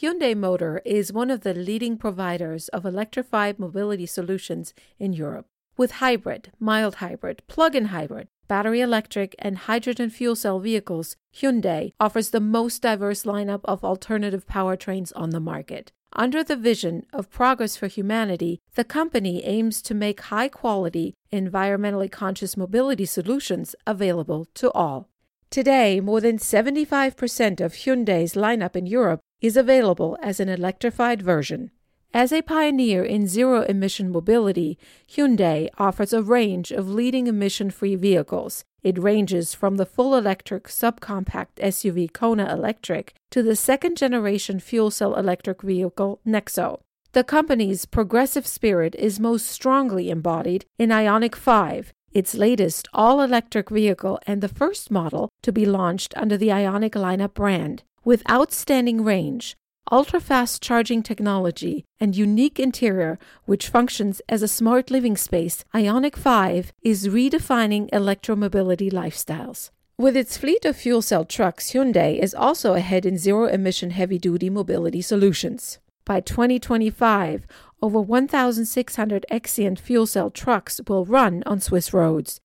Hyundai 0.00 0.36
Motor 0.36 0.80
is 0.84 1.12
one 1.12 1.30
of 1.30 1.42
the 1.42 1.54
leading 1.54 1.96
providers 1.96 2.68
of 2.68 2.84
electrified 2.84 3.58
mobility 3.58 4.06
solutions 4.06 4.74
in 4.98 5.12
Europe. 5.12 5.46
With 5.76 5.92
hybrid, 5.92 6.52
mild 6.58 6.96
hybrid, 6.96 7.42
plug 7.48 7.76
in 7.76 7.86
hybrid, 7.86 8.28
battery 8.48 8.80
electric, 8.80 9.34
and 9.38 9.58
hydrogen 9.58 10.10
fuel 10.10 10.36
cell 10.36 10.60
vehicles, 10.60 11.16
Hyundai 11.34 11.92
offers 11.98 12.30
the 12.30 12.40
most 12.40 12.82
diverse 12.82 13.24
lineup 13.24 13.60
of 13.64 13.84
alternative 13.84 14.46
powertrains 14.46 15.12
on 15.16 15.30
the 15.30 15.40
market. 15.40 15.92
Under 16.16 16.44
the 16.44 16.56
vision 16.56 17.06
of 17.12 17.30
progress 17.30 17.76
for 17.76 17.88
humanity, 17.88 18.60
the 18.76 18.84
company 18.84 19.44
aims 19.44 19.82
to 19.82 19.94
make 19.94 20.20
high 20.20 20.48
quality, 20.48 21.14
environmentally 21.32 22.10
conscious 22.10 22.56
mobility 22.56 23.04
solutions 23.04 23.74
available 23.86 24.46
to 24.54 24.70
all. 24.70 25.08
Today, 25.50 26.00
more 26.00 26.20
than 26.20 26.38
75% 26.38 27.60
of 27.60 27.74
Hyundai's 27.74 28.34
lineup 28.34 28.76
in 28.76 28.86
Europe 28.86 29.20
is 29.40 29.56
available 29.56 30.16
as 30.22 30.38
an 30.38 30.48
electrified 30.48 31.20
version. 31.20 31.70
As 32.14 32.32
a 32.32 32.42
pioneer 32.42 33.02
in 33.02 33.26
zero 33.26 33.62
emission 33.62 34.12
mobility, 34.12 34.78
Hyundai 35.08 35.68
offers 35.78 36.12
a 36.12 36.22
range 36.22 36.70
of 36.70 36.88
leading 36.88 37.26
emission 37.26 37.72
free 37.72 37.96
vehicles. 37.96 38.64
It 38.84 39.02
ranges 39.02 39.52
from 39.52 39.78
the 39.78 39.84
full 39.84 40.14
electric 40.14 40.68
subcompact 40.68 41.56
SUV 41.60 42.12
Kona 42.12 42.52
Electric 42.52 43.14
to 43.32 43.42
the 43.42 43.56
second 43.56 43.96
generation 43.96 44.60
fuel 44.60 44.92
cell 44.92 45.16
electric 45.16 45.62
vehicle 45.62 46.20
Nexo. 46.24 46.78
The 47.14 47.24
company's 47.24 47.84
progressive 47.84 48.46
spirit 48.46 48.94
is 48.94 49.18
most 49.18 49.46
strongly 49.46 50.08
embodied 50.08 50.66
in 50.78 50.90
Ioniq 50.90 51.34
5, 51.34 51.92
its 52.12 52.36
latest 52.36 52.86
all 52.94 53.22
electric 53.22 53.70
vehicle 53.70 54.20
and 54.24 54.40
the 54.40 54.48
first 54.48 54.88
model 54.88 55.30
to 55.42 55.50
be 55.50 55.66
launched 55.66 56.16
under 56.16 56.36
the 56.36 56.50
Ioniq 56.50 56.92
lineup 56.92 57.34
brand. 57.34 57.82
With 58.04 58.22
outstanding 58.30 59.02
range, 59.02 59.56
ultra 59.90 60.20
fast 60.20 60.62
charging 60.62 61.02
technology, 61.02 61.84
and 62.00 62.16
unique 62.16 62.58
interior 62.58 63.18
which 63.44 63.68
functions 63.68 64.20
as 64.28 64.42
a 64.42 64.48
smart 64.48 64.90
living 64.90 65.16
space, 65.16 65.64
Ioniq 65.74 66.16
5 66.16 66.72
is 66.82 67.08
redefining 67.08 67.90
electromobility 67.90 68.92
lifestyles. 68.92 69.70
With 69.96 70.16
its 70.16 70.36
fleet 70.36 70.64
of 70.64 70.76
fuel 70.76 71.02
cell 71.02 71.24
trucks, 71.24 71.72
Hyundai 71.72 72.18
is 72.18 72.34
also 72.34 72.74
ahead 72.74 73.06
in 73.06 73.16
zero 73.16 73.46
emission 73.46 73.90
heavy 73.90 74.18
duty 74.18 74.50
mobility 74.50 75.02
solutions. 75.02 75.78
By 76.04 76.20
2025, 76.20 77.46
over 77.80 78.00
1,600 78.00 79.26
Xcient 79.30 79.78
fuel 79.78 80.06
cell 80.06 80.30
trucks 80.30 80.80
will 80.88 81.04
run 81.04 81.42
on 81.46 81.60
Swiss 81.60 81.92
roads. 81.92 82.40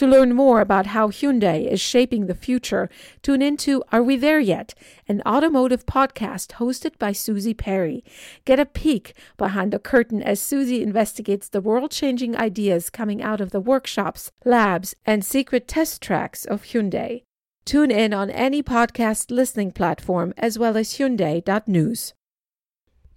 To 0.00 0.06
learn 0.06 0.34
more 0.34 0.62
about 0.62 0.86
how 0.86 1.08
Hyundai 1.08 1.70
is 1.70 1.78
shaping 1.78 2.24
the 2.24 2.34
future, 2.34 2.88
tune 3.20 3.42
into 3.42 3.82
Are 3.92 4.02
We 4.02 4.16
There 4.16 4.40
Yet? 4.40 4.72
an 5.06 5.20
automotive 5.26 5.84
podcast 5.84 6.52
hosted 6.52 6.96
by 6.98 7.12
Suzi 7.12 7.54
Perry. 7.54 8.02
Get 8.46 8.58
a 8.58 8.64
peek 8.64 9.12
behind 9.36 9.72
the 9.72 9.78
curtain 9.78 10.22
as 10.22 10.40
Suzi 10.40 10.80
investigates 10.80 11.50
the 11.50 11.60
world 11.60 11.90
changing 11.90 12.34
ideas 12.34 12.88
coming 12.88 13.22
out 13.22 13.42
of 13.42 13.50
the 13.50 13.60
workshops, 13.60 14.32
labs, 14.42 14.94
and 15.04 15.22
secret 15.22 15.68
test 15.68 16.00
tracks 16.00 16.46
of 16.46 16.62
Hyundai. 16.62 17.24
Tune 17.66 17.90
in 17.90 18.14
on 18.14 18.30
any 18.30 18.62
podcast 18.62 19.30
listening 19.30 19.70
platform 19.70 20.32
as 20.38 20.58
well 20.58 20.78
as 20.78 20.94
Hyundai.news. 20.94 22.14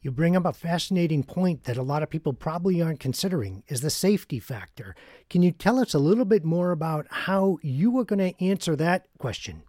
You 0.04 0.12
bring 0.12 0.36
up 0.36 0.44
a 0.44 0.52
fascinating 0.52 1.24
point 1.24 1.64
that 1.64 1.78
a 1.78 1.82
lot 1.82 2.04
of 2.04 2.10
people 2.10 2.34
probably 2.34 2.82
aren't 2.82 3.00
considering 3.00 3.64
is 3.70 3.80
the 3.80 3.90
safety 3.90 4.38
factor. 4.38 4.96
Can 5.30 5.42
you 5.42 5.52
tell 5.52 5.80
us 5.80 5.94
a 5.94 6.00
little 6.00 6.26
bit 6.26 6.44
more 6.44 6.72
about 6.72 7.08
how 7.10 7.58
you 7.62 7.98
are 8.00 8.04
going 8.04 8.20
to 8.20 8.46
answer 8.46 8.76
that 8.76 9.08
question? 9.18 9.64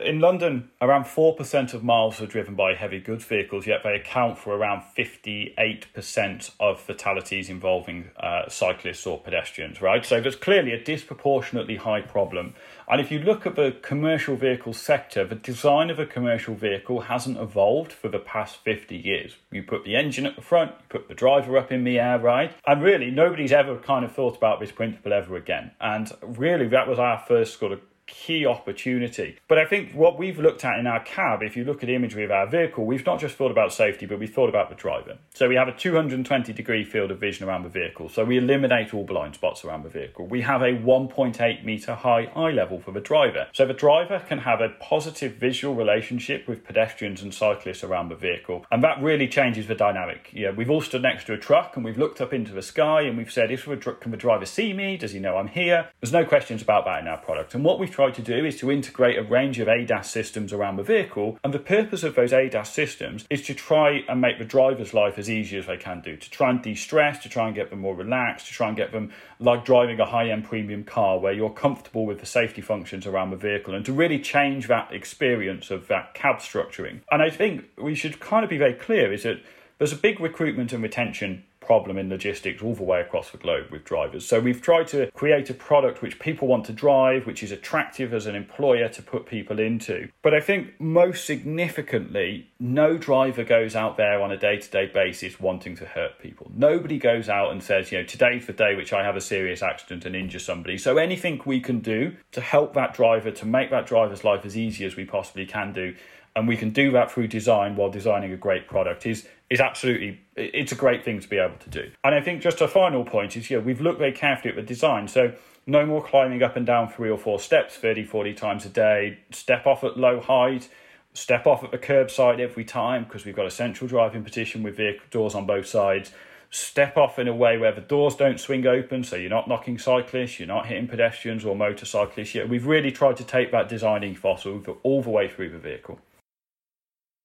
in 0.00 0.20
London, 0.20 0.70
around 0.80 1.04
4% 1.04 1.74
of 1.74 1.84
miles 1.84 2.20
are 2.20 2.26
driven 2.26 2.54
by 2.54 2.74
heavy 2.74 3.00
goods 3.00 3.24
vehicles, 3.24 3.66
yet 3.66 3.80
they 3.84 3.94
account 3.94 4.38
for 4.38 4.54
around 4.54 4.82
58% 4.96 6.50
of 6.58 6.80
fatalities 6.80 7.50
involving 7.50 8.10
uh, 8.18 8.48
cyclists 8.48 9.06
or 9.06 9.20
pedestrians, 9.20 9.82
right? 9.82 10.04
So 10.04 10.20
there's 10.20 10.36
clearly 10.36 10.72
a 10.72 10.82
disproportionately 10.82 11.76
high 11.76 12.00
problem. 12.00 12.54
And 12.88 13.00
if 13.00 13.10
you 13.10 13.18
look 13.18 13.46
at 13.46 13.56
the 13.56 13.76
commercial 13.82 14.36
vehicle 14.36 14.72
sector, 14.72 15.24
the 15.24 15.34
design 15.34 15.90
of 15.90 15.98
a 15.98 16.06
commercial 16.06 16.54
vehicle 16.54 17.02
hasn't 17.02 17.38
evolved 17.38 17.92
for 17.92 18.08
the 18.08 18.18
past 18.18 18.58
50 18.58 18.96
years. 18.96 19.36
You 19.50 19.62
put 19.62 19.84
the 19.84 19.96
engine 19.96 20.26
at 20.26 20.36
the 20.36 20.42
front, 20.42 20.72
you 20.72 20.86
put 20.88 21.08
the 21.08 21.14
driver 21.14 21.56
up 21.56 21.72
in 21.72 21.84
the 21.84 21.98
air, 21.98 22.18
right? 22.18 22.52
And 22.66 22.82
really, 22.82 23.10
nobody's 23.10 23.52
ever 23.52 23.76
kind 23.78 24.04
of 24.04 24.12
thought 24.12 24.36
about 24.36 24.60
this 24.60 24.72
principle 24.72 25.12
ever 25.12 25.36
again. 25.36 25.72
And 25.80 26.12
really, 26.22 26.68
that 26.68 26.88
was 26.88 26.98
our 26.98 27.18
first 27.26 27.58
sort 27.58 27.72
of 27.72 27.80
key 28.06 28.46
opportunity. 28.46 29.38
But 29.48 29.58
I 29.58 29.64
think 29.64 29.92
what 29.92 30.18
we've 30.18 30.38
looked 30.38 30.64
at 30.64 30.78
in 30.78 30.86
our 30.86 31.00
cab, 31.00 31.42
if 31.42 31.56
you 31.56 31.64
look 31.64 31.82
at 31.82 31.88
imagery 31.88 32.24
of 32.24 32.30
our 32.30 32.46
vehicle, 32.46 32.84
we've 32.84 33.04
not 33.06 33.20
just 33.20 33.36
thought 33.36 33.50
about 33.50 33.72
safety, 33.72 34.06
but 34.06 34.18
we've 34.18 34.32
thought 34.32 34.48
about 34.48 34.68
the 34.68 34.74
driver. 34.74 35.18
So 35.34 35.48
we 35.48 35.56
have 35.56 35.68
a 35.68 35.72
220 35.72 36.52
degree 36.52 36.84
field 36.84 37.10
of 37.10 37.18
vision 37.18 37.46
around 37.48 37.62
the 37.62 37.68
vehicle. 37.68 38.08
So 38.08 38.24
we 38.24 38.38
eliminate 38.38 38.94
all 38.94 39.04
blind 39.04 39.34
spots 39.34 39.64
around 39.64 39.82
the 39.82 39.88
vehicle. 39.88 40.26
We 40.26 40.42
have 40.42 40.62
a 40.62 40.72
1.8 40.72 41.64
meter 41.64 41.94
high 41.94 42.24
eye 42.36 42.50
level 42.50 42.80
for 42.80 42.92
the 42.92 43.00
driver. 43.00 43.48
So 43.52 43.66
the 43.66 43.74
driver 43.74 44.20
can 44.20 44.38
have 44.38 44.60
a 44.60 44.70
positive 44.80 45.34
visual 45.34 45.74
relationship 45.74 46.46
with 46.46 46.64
pedestrians 46.64 47.22
and 47.22 47.32
cyclists 47.32 47.84
around 47.84 48.08
the 48.08 48.16
vehicle. 48.16 48.64
And 48.70 48.82
that 48.84 49.02
really 49.02 49.28
changes 49.28 49.66
the 49.66 49.74
dynamic. 49.74 50.30
Yeah, 50.32 50.50
we've 50.50 50.70
all 50.70 50.80
stood 50.80 51.02
next 51.02 51.24
to 51.26 51.32
a 51.32 51.38
truck 51.38 51.76
and 51.76 51.84
we've 51.84 51.98
looked 51.98 52.20
up 52.20 52.32
into 52.32 52.52
the 52.52 52.62
sky 52.62 53.02
and 53.02 53.16
we've 53.16 53.32
said, 53.32 53.50
if 53.50 53.64
can 53.64 54.10
the 54.10 54.16
driver 54.16 54.46
see 54.46 54.72
me? 54.72 54.96
Does 54.96 55.12
he 55.12 55.18
know 55.18 55.36
I'm 55.36 55.48
here? 55.48 55.88
There's 56.00 56.12
no 56.12 56.24
questions 56.24 56.62
about 56.62 56.84
that 56.84 57.00
in 57.00 57.08
our 57.08 57.18
product. 57.18 57.54
And 57.54 57.64
what 57.64 57.78
we've 57.78 57.93
tried 57.94 58.14
to 58.14 58.22
do 58.22 58.44
is 58.44 58.56
to 58.58 58.72
integrate 58.72 59.16
a 59.16 59.22
range 59.22 59.60
of 59.60 59.68
ADAS 59.68 60.06
systems 60.06 60.52
around 60.52 60.76
the 60.76 60.82
vehicle. 60.82 61.38
And 61.44 61.54
the 61.54 61.60
purpose 61.60 62.02
of 62.02 62.16
those 62.16 62.32
ADAS 62.32 62.66
systems 62.66 63.24
is 63.30 63.42
to 63.42 63.54
try 63.54 64.00
and 64.08 64.20
make 64.20 64.40
the 64.40 64.44
driver's 64.44 64.92
life 64.92 65.16
as 65.16 65.30
easy 65.30 65.56
as 65.56 65.66
they 65.66 65.76
can 65.76 66.00
do, 66.00 66.16
to 66.16 66.30
try 66.30 66.50
and 66.50 66.60
de 66.60 66.74
stress, 66.74 67.22
to 67.22 67.28
try 67.28 67.46
and 67.46 67.54
get 67.54 67.70
them 67.70 67.78
more 67.78 67.94
relaxed, 67.94 68.48
to 68.48 68.52
try 68.52 68.66
and 68.66 68.76
get 68.76 68.90
them 68.90 69.12
like 69.38 69.64
driving 69.64 70.00
a 70.00 70.06
high 70.06 70.28
end 70.28 70.44
premium 70.44 70.82
car 70.82 71.20
where 71.20 71.32
you're 71.32 71.50
comfortable 71.50 72.04
with 72.04 72.18
the 72.18 72.26
safety 72.26 72.60
functions 72.60 73.06
around 73.06 73.30
the 73.30 73.36
vehicle 73.36 73.74
and 73.74 73.84
to 73.84 73.92
really 73.92 74.18
change 74.18 74.66
that 74.66 74.92
experience 74.92 75.70
of 75.70 75.86
that 75.86 76.14
cab 76.14 76.38
structuring. 76.38 77.00
And 77.12 77.22
I 77.22 77.30
think 77.30 77.66
we 77.80 77.94
should 77.94 78.18
kind 78.18 78.42
of 78.42 78.50
be 78.50 78.58
very 78.58 78.74
clear 78.74 79.12
is 79.12 79.22
that 79.22 79.40
there's 79.78 79.92
a 79.92 79.96
big 79.96 80.18
recruitment 80.18 80.72
and 80.72 80.82
retention 80.82 81.44
problem 81.64 81.98
in 81.98 82.08
logistics 82.08 82.62
all 82.62 82.74
the 82.74 82.82
way 82.82 83.00
across 83.00 83.30
the 83.30 83.38
globe 83.38 83.70
with 83.70 83.84
drivers. 83.84 84.26
So 84.26 84.40
we've 84.40 84.60
tried 84.60 84.88
to 84.88 85.10
create 85.12 85.50
a 85.50 85.54
product 85.54 86.02
which 86.02 86.18
people 86.18 86.46
want 86.48 86.66
to 86.66 86.72
drive, 86.72 87.26
which 87.26 87.42
is 87.42 87.50
attractive 87.50 88.12
as 88.12 88.26
an 88.26 88.34
employer 88.34 88.88
to 88.90 89.02
put 89.02 89.26
people 89.26 89.58
into. 89.58 90.08
But 90.22 90.34
I 90.34 90.40
think 90.40 90.80
most 90.80 91.24
significantly, 91.24 92.50
no 92.60 92.96
driver 92.98 93.44
goes 93.44 93.74
out 93.74 93.96
there 93.96 94.22
on 94.22 94.30
a 94.30 94.36
day 94.36 94.58
to 94.58 94.70
day 94.70 94.86
basis 94.86 95.40
wanting 95.40 95.76
to 95.76 95.86
hurt 95.86 96.18
people. 96.20 96.50
Nobody 96.54 96.98
goes 96.98 97.28
out 97.28 97.50
and 97.52 97.62
says, 97.62 97.90
you 97.90 97.98
know, 97.98 98.04
today's 98.04 98.46
the 98.46 98.52
day 98.52 98.74
which 98.74 98.92
I 98.92 99.02
have 99.02 99.16
a 99.16 99.20
serious 99.20 99.62
accident 99.62 100.04
and 100.04 100.14
injure 100.14 100.38
somebody. 100.38 100.78
So 100.78 100.98
anything 100.98 101.40
we 101.44 101.60
can 101.60 101.80
do 101.80 102.16
to 102.32 102.40
help 102.40 102.74
that 102.74 102.94
driver, 102.94 103.30
to 103.30 103.46
make 103.46 103.70
that 103.70 103.86
driver's 103.86 104.24
life 104.24 104.44
as 104.44 104.56
easy 104.56 104.84
as 104.84 104.96
we 104.96 105.04
possibly 105.04 105.46
can 105.46 105.72
do, 105.72 105.94
and 106.36 106.48
we 106.48 106.56
can 106.56 106.70
do 106.70 106.90
that 106.92 107.10
through 107.10 107.28
design 107.28 107.76
while 107.76 107.90
designing 107.90 108.32
a 108.32 108.36
great 108.36 108.66
product 108.66 109.06
is 109.06 109.28
is 109.54 109.60
absolutely 109.60 110.20
it's 110.34 110.72
a 110.72 110.74
great 110.74 111.04
thing 111.04 111.20
to 111.20 111.28
be 111.28 111.38
able 111.38 111.56
to 111.58 111.70
do. 111.70 111.88
And 112.02 112.12
I 112.12 112.20
think 112.20 112.42
just 112.42 112.60
a 112.60 112.66
final 112.66 113.04
point 113.04 113.36
is 113.36 113.48
yeah, 113.48 113.58
we've 113.58 113.80
looked 113.80 114.00
very 114.00 114.12
carefully 114.12 114.50
at 114.50 114.56
the 114.56 114.62
design. 114.62 115.06
So 115.06 115.32
no 115.64 115.86
more 115.86 116.02
climbing 116.02 116.42
up 116.42 116.56
and 116.56 116.66
down 116.66 116.88
three 116.88 117.08
or 117.08 117.16
four 117.16 117.38
steps 117.38 117.76
30, 117.76 118.04
40 118.04 118.34
times 118.34 118.66
a 118.66 118.68
day, 118.68 119.18
step 119.30 119.64
off 119.64 119.84
at 119.84 119.96
low 119.96 120.20
height, 120.20 120.68
step 121.12 121.46
off 121.46 121.62
at 121.62 121.70
the 121.70 121.78
curbside 121.78 122.40
every 122.40 122.64
time 122.64 123.04
because 123.04 123.24
we've 123.24 123.36
got 123.36 123.46
a 123.46 123.50
central 123.50 123.86
driving 123.86 124.24
position 124.24 124.64
with 124.64 124.76
vehicle 124.76 125.06
doors 125.12 125.36
on 125.36 125.46
both 125.46 125.66
sides. 125.66 126.10
Step 126.50 126.96
off 126.96 127.20
in 127.20 127.28
a 127.28 127.34
way 127.34 127.56
where 127.56 127.72
the 127.72 127.80
doors 127.80 128.16
don't 128.16 128.40
swing 128.40 128.66
open, 128.66 129.04
so 129.04 129.14
you're 129.14 129.30
not 129.30 129.46
knocking 129.46 129.78
cyclists, 129.78 130.40
you're 130.40 130.48
not 130.48 130.66
hitting 130.66 130.88
pedestrians 130.88 131.44
or 131.44 131.54
motorcyclists. 131.54 132.34
Yeah, 132.34 132.44
we've 132.44 132.66
really 132.66 132.90
tried 132.90 133.16
to 133.18 133.24
take 133.24 133.52
that 133.52 133.68
design 133.68 134.02
ethos 134.02 134.46
all 134.82 135.02
the 135.02 135.10
way 135.10 135.28
through 135.28 135.50
the 135.50 135.58
vehicle. 135.58 136.00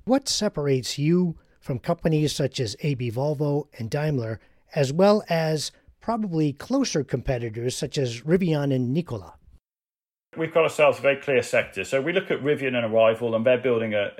What 0.06 0.28
separates 0.30 0.98
you 0.98 1.36
from 1.60 1.80
companies 1.80 2.34
such 2.34 2.60
as 2.60 2.76
AB 2.82 3.12
Volvo 3.12 3.68
and 3.78 3.90
Daimler, 3.90 4.40
as 4.76 4.94
well 4.94 5.24
as 5.30 5.72
probably 6.02 6.54
closer 6.54 7.04
competitors 7.04 7.76
such 7.76 7.98
as 7.98 8.22
Rivian 8.22 8.74
and 8.74 8.94
Nikola? 8.94 9.36
We've 10.38 10.54
got 10.54 10.64
ourselves 10.64 11.00
a 11.00 11.02
very 11.02 11.18
clear 11.18 11.42
sector. 11.42 11.84
So 11.84 12.02
we 12.02 12.14
look 12.14 12.32
at 12.32 12.42
Rivian 12.42 12.76
and 12.76 12.86
Arrival, 12.86 13.36
and 13.36 13.46
they're 13.46 13.58
building 13.58 13.94
a, 13.94 14.12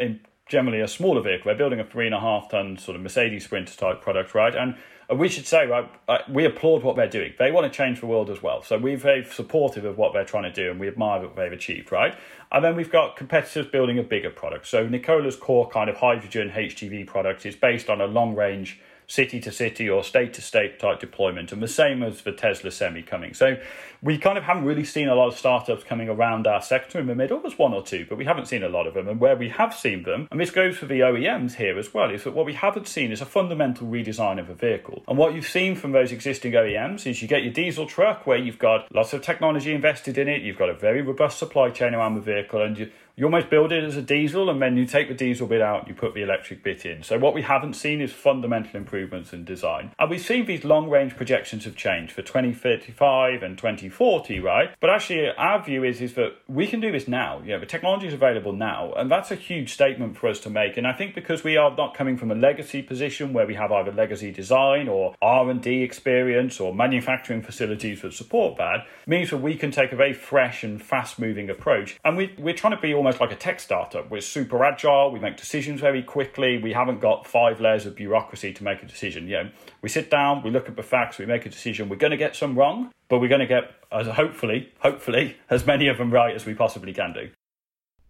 generally 0.48 0.82
a 0.82 0.88
smaller 0.88 1.22
vehicle. 1.22 1.46
They're 1.46 1.56
building 1.56 1.80
a 1.80 1.86
three 1.86 2.08
and 2.08 2.16
a 2.16 2.20
half 2.20 2.50
ton 2.50 2.78
sort 2.78 2.96
of 2.96 3.04
Mercedes 3.04 3.46
Sprinter 3.46 3.76
type 3.76 4.02
product, 4.02 4.34
right? 4.34 4.56
And 4.56 4.76
we 5.16 5.28
should 5.28 5.48
say, 5.48 5.66
right, 5.66 5.90
we 6.30 6.46
applaud 6.46 6.84
what 6.84 6.96
they're 6.96 7.10
doing. 7.10 7.34
They 7.40 7.52
want 7.52 7.72
to 7.72 7.76
change 7.76 8.00
the 8.00 8.06
world 8.06 8.30
as 8.30 8.44
well. 8.44 8.62
So 8.62 8.78
we're 8.78 8.98
very 8.98 9.26
supportive 9.26 9.84
of 9.86 9.98
what 9.98 10.14
they're 10.14 10.26
trying 10.26 10.44
to 10.44 10.52
do 10.52 10.70
and 10.70 10.80
we 10.80 10.88
admire 10.88 11.22
what 11.22 11.36
they've 11.36 11.52
achieved, 11.52 11.92
right? 11.92 12.16
And 12.52 12.64
then 12.64 12.76
we've 12.76 12.92
got 12.92 13.16
competitors 13.16 13.66
building 13.68 13.98
a 13.98 14.04
bigger 14.04 14.30
product. 14.30 14.68
So 14.68 14.88
Nikola's 14.88 15.36
core 15.36 15.68
kind 15.68 15.90
of 15.90 15.98
hydrogen 15.98 16.52
HGV 16.52 17.08
product 17.08 17.46
is 17.46 17.56
based 17.56 17.90
on 17.90 18.02
a 18.02 18.06
long 18.06 18.36
range 18.36 18.80
city 19.10 19.40
to 19.42 19.52
city 19.52 19.90
or 19.90 20.04
state 20.04 20.34
to 20.36 20.42
state 20.42 20.80
type 20.80 21.00
deployment, 21.00 21.52
and 21.52 21.62
the 21.62 21.68
same 21.68 22.04
as 22.04 22.22
the 22.22 22.32
Tesla 22.32 22.70
Semi 22.70 23.02
coming. 23.02 23.34
So 23.34 23.58
we 24.04 24.20
kind 24.20 24.38
of 24.38 24.44
haven't 24.44 24.66
really 24.66 24.86
seen 24.86 25.10
a 25.10 25.16
lot 25.16 25.28
of 25.28 25.38
startups 25.38 25.84
coming 25.84 26.08
around 26.08 26.46
our 26.46 26.62
sector 26.62 27.00
in 27.00 27.08
the 27.08 27.16
middle. 27.16 27.42
There's 27.42 27.58
one 27.58 27.74
or 27.74 27.84
two, 27.84 28.06
but 28.08 28.20
we 28.20 28.26
haven't 28.26 28.46
seen 28.48 28.64
a 28.64 28.70
lot 28.70 28.86
of 28.86 28.94
them. 28.94 29.08
And 29.08 29.20
where 29.20 29.36
we 29.36 29.50
have 29.50 29.74
seen 29.74 30.04
them, 30.04 30.28
and 30.30 30.40
this 30.40 30.52
goes 30.52 30.78
for 30.78 30.86
the 30.86 31.00
OEMs 31.00 31.56
here 31.56 31.78
as 31.78 31.92
well, 31.92 32.12
is 32.12 32.24
that 32.24 32.36
what 32.36 32.46
we 32.46 32.54
haven't 32.54 32.88
seen 32.88 33.12
is 33.12 33.20
a 33.20 33.26
fundamental 33.26 33.88
redesign 33.88 34.40
of 34.40 34.50
a 34.50 34.54
vehicle. 34.54 35.04
And 35.08 35.18
what 35.18 35.34
you've 35.34 35.48
seen 35.48 35.76
from 35.76 35.92
those 35.92 36.12
existing 36.12 36.54
OEMs 36.54 37.08
is 37.08 37.22
you 37.22 37.28
get 37.28 37.44
your 37.44 37.52
diesel 37.52 37.88
truck 37.88 38.28
where 38.28 38.38
you've 38.38 38.60
got 38.60 38.94
lots 38.94 39.12
of 39.14 39.24
technology 39.24 39.74
invested 39.74 40.20
in 40.20 40.28
it, 40.28 40.44
you've 40.44 40.58
got 40.58 40.70
a 40.70 40.76
very 40.76 41.02
robust 41.02 41.40
supply 41.40 41.72
chain 41.72 41.96
around 41.96 42.14
the 42.14 42.22
vehicle, 42.22 42.62
and 42.62 42.78
you 42.78 42.92
you 43.20 43.26
almost 43.26 43.50
build 43.50 43.74
it 43.74 43.84
as 43.84 43.98
a 43.98 44.02
diesel 44.02 44.50
and 44.50 44.62
then 44.62 44.78
you 44.78 44.86
take 44.86 45.10
the 45.10 45.14
diesel 45.14 45.46
bit 45.46 45.60
out 45.60 45.80
and 45.80 45.90
you 45.90 45.94
put 45.94 46.14
the 46.14 46.22
electric 46.22 46.64
bit 46.64 46.86
in. 46.86 47.04
So 47.04 47.20
what 47.20 47.34
we 47.34 47.42
haven't 47.42 47.74
seen 47.74 48.00
is 48.00 48.14
fundamental 48.14 48.78
improvements 48.78 49.34
in 49.34 49.44
design. 49.44 49.92
And 50.00 50.10
we've 50.10 50.22
seen 50.22 50.46
these 50.46 50.64
long 50.64 50.90
range 50.90 51.18
projections 51.18 51.66
have 51.66 51.76
changed 51.76 52.14
for 52.14 52.22
2035 52.22 53.44
and 53.44 53.58
2040, 53.58 54.40
right? 54.40 54.70
But 54.80 54.90
actually 54.90 55.32
our 55.38 55.62
view 55.62 55.84
is, 55.84 56.00
is 56.00 56.14
that 56.14 56.36
we 56.48 56.66
can 56.66 56.80
do 56.80 56.94
this 56.94 57.10
now. 57.10 57.42
You 57.42 57.50
know, 57.50 57.60
the 57.60 57.66
technology 57.66 58.08
is 58.08 58.14
available 58.14 58.54
now. 58.54 58.94
And 58.94 59.12
that's 59.12 59.32
a 59.32 59.36
huge 59.36 59.74
statement 59.74 60.16
for 60.16 60.30
us 60.30 60.40
to 60.40 60.50
make. 60.50 60.78
And 60.78 60.88
I 60.88 60.94
think 60.94 61.14
because 61.14 61.44
we 61.44 61.58
are 61.58 61.76
not 61.76 61.96
coming 61.96 62.16
from 62.16 62.32
a 62.32 62.36
legacy 62.36 62.82
position 62.82 63.34
where 63.34 63.46
we 63.46 63.56
have 63.56 63.70
either 63.70 63.92
legacy 63.92 64.32
design 64.32 64.88
or 64.88 65.14
R&D 65.22 65.84
experience 65.84 66.58
or 66.62 66.74
manufacturing 66.74 67.42
facilities 67.42 68.02
that 68.02 68.14
support 68.14 68.58
that, 68.60 68.88
means 69.06 69.30
that 69.32 69.40
we 69.40 69.56
can 69.56 69.72
take 69.72 69.92
a 69.92 69.98
very 69.98 70.14
fresh 70.14 70.64
and 70.64 70.82
fast 70.82 71.20
moving 71.20 71.50
approach. 71.50 72.00
And 72.06 72.16
we, 72.16 72.34
we're 72.38 72.56
trying 72.56 72.78
to 72.78 72.82
be 72.82 72.94
almost 72.94 73.09
almost 73.10 73.22
like 73.22 73.32
a 73.32 73.36
tech 73.36 73.60
startup. 73.60 74.12
We're 74.12 74.22
super 74.22 74.64
agile. 74.64 75.12
We 75.12 75.20
make 75.20 75.36
decisions 75.36 75.82
very 75.82 76.04
quickly. 76.04 76.60
We 76.62 76.74
haven't 76.74 77.02
got 77.02 77.26
five 77.26 77.60
layers 77.60 77.88
of 77.88 77.96
bureaucracy 77.96 78.54
to 78.54 78.64
make 78.64 78.84
a 78.84 78.86
decision. 78.86 79.28
You 79.28 79.44
know, 79.44 79.50
we 79.82 79.90
sit 79.90 80.12
down, 80.12 80.44
we 80.44 80.52
look 80.52 80.70
at 80.70 80.76
the 80.76 80.84
facts, 80.84 81.18
we 81.18 81.26
make 81.26 81.44
a 81.48 81.50
decision. 81.50 81.90
We're 81.90 81.96
going 81.96 82.12
to 82.12 82.18
get 82.18 82.36
some 82.36 82.56
wrong, 82.56 82.92
but 83.08 83.20
we're 83.20 83.28
going 83.28 83.42
to 83.42 83.48
get, 83.48 83.72
as 83.92 84.06
hopefully, 84.06 84.72
hopefully, 84.82 85.38
as 85.50 85.66
many 85.66 85.88
of 85.88 85.98
them 85.98 86.12
right 86.12 86.36
as 86.36 86.46
we 86.46 86.54
possibly 86.54 86.94
can 86.94 87.14
do. 87.14 87.32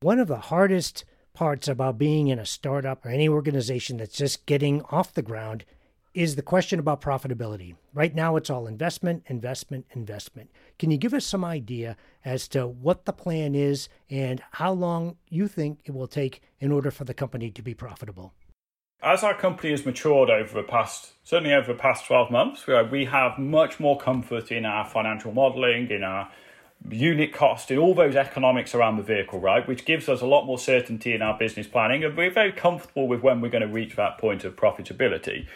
One 0.02 0.20
of 0.20 0.28
the 0.28 0.38
hardest 0.38 1.06
parts 1.34 1.70
about 1.70 1.98
being 1.98 2.28
in 2.28 2.38
a 2.38 2.46
startup 2.46 3.06
or 3.06 3.10
any 3.10 3.30
organization 3.30 3.98
that's 3.98 4.18
just 4.18 4.46
getting 4.46 4.82
off 4.90 5.14
the 5.14 5.22
ground 5.22 5.64
is 6.14 6.36
the 6.36 6.42
question 6.42 6.80
about 6.80 7.02
profitability. 7.02 7.76
Right 7.94 8.16
now, 8.16 8.36
it's 8.36 8.50
all 8.50 8.68
investment, 8.68 9.24
investment, 9.28 9.86
investment. 9.92 10.50
Can 10.80 10.92
you 10.92 10.98
give 10.98 11.14
us 11.14 11.26
some 11.26 11.46
idea 11.46 11.96
as 12.26 12.48
to 12.50 12.68
what 12.68 13.06
the 13.06 13.14
plan 13.14 13.54
is 13.54 13.90
and 14.10 14.42
how 14.52 14.72
long 14.72 15.18
you 15.30 15.48
think 15.48 15.80
it 15.86 15.94
will 15.94 16.08
take 16.08 16.42
in 16.60 16.72
order 16.72 16.90
for 16.90 17.04
the 17.04 17.14
company 17.14 17.52
to 17.52 17.62
be 17.62 17.74
profitable? 17.74 18.34
As 19.02 19.24
our 19.24 19.34
company 19.34 19.72
has 19.72 19.86
matured 19.86 20.30
over 20.30 20.54
the 20.54 20.68
past, 20.68 21.14
certainly 21.24 21.54
over 21.54 21.72
the 21.72 21.80
past 21.80 22.06
12 22.06 22.32
months, 22.32 22.66
we 22.92 23.06
have 23.06 23.38
much 23.38 23.80
more 23.80 23.98
comfort 23.98 24.52
in 24.52 24.66
our 24.66 24.86
financial 24.86 25.32
modeling, 25.32 25.90
in 25.90 26.04
our 26.04 26.30
unit 26.90 27.34
cost, 27.34 27.72
in 27.72 27.78
all 27.78 27.94
those 27.94 28.16
economics 28.16 28.76
around 28.76 28.98
the 28.98 29.04
vehicle, 29.04 29.40
right? 29.40 29.66
Which 29.68 29.86
gives 29.86 30.10
us 30.10 30.22
a 30.22 30.26
lot 30.26 30.46
more 30.46 30.58
certainty 30.58 31.14
in 31.14 31.22
our 31.22 31.38
business 31.38 31.68
planning, 31.68 32.04
and 32.04 32.18
we're 32.18 32.32
very 32.32 32.52
comfortable 32.52 33.08
with 33.08 33.22
when 33.22 33.40
we're 33.40 33.50
going 33.50 33.68
to 33.68 33.74
reach 33.74 33.96
that 33.96 34.18
point 34.18 34.44
of 34.44 34.56
profitability 34.56 35.48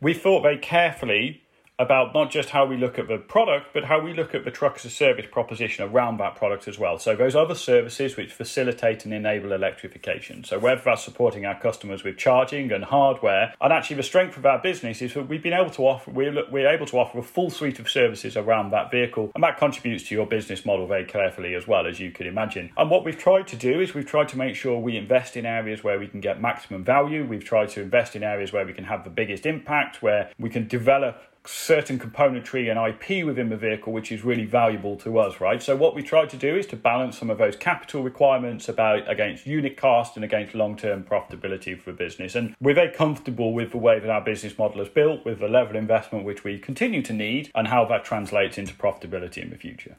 we 0.00 0.14
thought 0.14 0.42
very 0.42 0.58
carefully 0.58 1.42
about 1.78 2.12
not 2.12 2.30
just 2.30 2.50
how 2.50 2.66
we 2.66 2.76
look 2.76 2.98
at 2.98 3.06
the 3.06 3.18
product, 3.18 3.68
but 3.72 3.84
how 3.84 4.00
we 4.00 4.12
look 4.12 4.34
at 4.34 4.44
the 4.44 4.50
truck 4.50 4.76
as 4.76 4.84
a 4.84 4.90
service 4.90 5.26
proposition 5.30 5.88
around 5.88 6.18
that 6.18 6.34
product 6.34 6.66
as 6.66 6.78
well. 6.78 6.98
So 6.98 7.14
those 7.14 7.36
other 7.36 7.54
services 7.54 8.16
which 8.16 8.32
facilitate 8.32 9.04
and 9.04 9.14
enable 9.14 9.52
electrification. 9.52 10.42
So 10.44 10.58
whether 10.58 10.80
that's 10.84 11.04
supporting 11.04 11.46
our 11.46 11.58
customers 11.58 12.02
with 12.02 12.16
charging 12.16 12.72
and 12.72 12.84
hardware, 12.84 13.54
and 13.60 13.72
actually 13.72 13.96
the 13.96 14.02
strength 14.02 14.36
of 14.36 14.44
our 14.44 14.58
business 14.58 15.00
is 15.02 15.14
that 15.14 15.28
we've 15.28 15.42
been 15.42 15.52
able 15.52 15.70
to 15.70 15.82
offer 15.82 16.10
we're, 16.10 16.50
we're 16.50 16.68
able 16.68 16.86
to 16.86 16.98
offer 16.98 17.18
a 17.18 17.22
full 17.22 17.50
suite 17.50 17.78
of 17.78 17.88
services 17.88 18.36
around 18.36 18.70
that 18.70 18.90
vehicle, 18.90 19.30
and 19.34 19.44
that 19.44 19.58
contributes 19.58 20.04
to 20.08 20.14
your 20.14 20.26
business 20.26 20.66
model 20.66 20.86
very 20.86 21.04
carefully 21.04 21.54
as 21.54 21.68
well 21.68 21.86
as 21.86 22.00
you 22.00 22.10
can 22.10 22.26
imagine. 22.26 22.70
And 22.76 22.90
what 22.90 23.04
we've 23.04 23.18
tried 23.18 23.46
to 23.48 23.56
do 23.56 23.80
is 23.80 23.94
we've 23.94 24.06
tried 24.06 24.28
to 24.30 24.38
make 24.38 24.56
sure 24.56 24.78
we 24.78 24.96
invest 24.96 25.36
in 25.36 25.46
areas 25.46 25.84
where 25.84 25.98
we 25.98 26.08
can 26.08 26.20
get 26.20 26.40
maximum 26.40 26.82
value. 26.82 27.24
We've 27.24 27.44
tried 27.44 27.68
to 27.70 27.82
invest 27.82 28.16
in 28.16 28.22
areas 28.22 28.52
where 28.52 28.66
we 28.66 28.72
can 28.72 28.84
have 28.84 29.04
the 29.04 29.10
biggest 29.10 29.46
impact, 29.46 30.02
where 30.02 30.30
we 30.38 30.50
can 30.50 30.66
develop 30.66 31.22
certain 31.48 31.98
componentry 31.98 32.70
and 32.70 32.78
IP 32.78 33.24
within 33.24 33.48
the 33.48 33.56
vehicle, 33.56 33.90
which 33.90 34.12
is 34.12 34.22
really 34.22 34.44
valuable 34.44 34.96
to 34.96 35.18
us, 35.18 35.40
right? 35.40 35.62
So 35.62 35.74
what 35.74 35.94
we 35.94 36.02
try 36.02 36.26
to 36.26 36.36
do 36.36 36.56
is 36.56 36.66
to 36.66 36.76
balance 36.76 37.18
some 37.18 37.30
of 37.30 37.38
those 37.38 37.56
capital 37.56 38.02
requirements 38.02 38.68
about 38.68 39.10
against 39.10 39.46
unit 39.46 39.76
cost 39.76 40.16
and 40.16 40.24
against 40.24 40.54
long-term 40.54 41.04
profitability 41.04 41.80
for 41.80 41.90
a 41.90 41.94
business. 41.94 42.34
And 42.34 42.54
we're 42.60 42.74
very 42.74 42.92
comfortable 42.92 43.54
with 43.54 43.70
the 43.70 43.78
way 43.78 43.98
that 43.98 44.10
our 44.10 44.20
business 44.20 44.58
model 44.58 44.82
is 44.82 44.90
built, 44.90 45.24
with 45.24 45.40
the 45.40 45.48
level 45.48 45.70
of 45.70 45.76
investment 45.76 46.26
which 46.26 46.44
we 46.44 46.58
continue 46.58 47.00
to 47.02 47.14
need, 47.14 47.50
and 47.54 47.68
how 47.68 47.86
that 47.86 48.04
translates 48.04 48.58
into 48.58 48.74
profitability 48.74 49.38
in 49.38 49.48
the 49.48 49.56
future. 49.56 49.96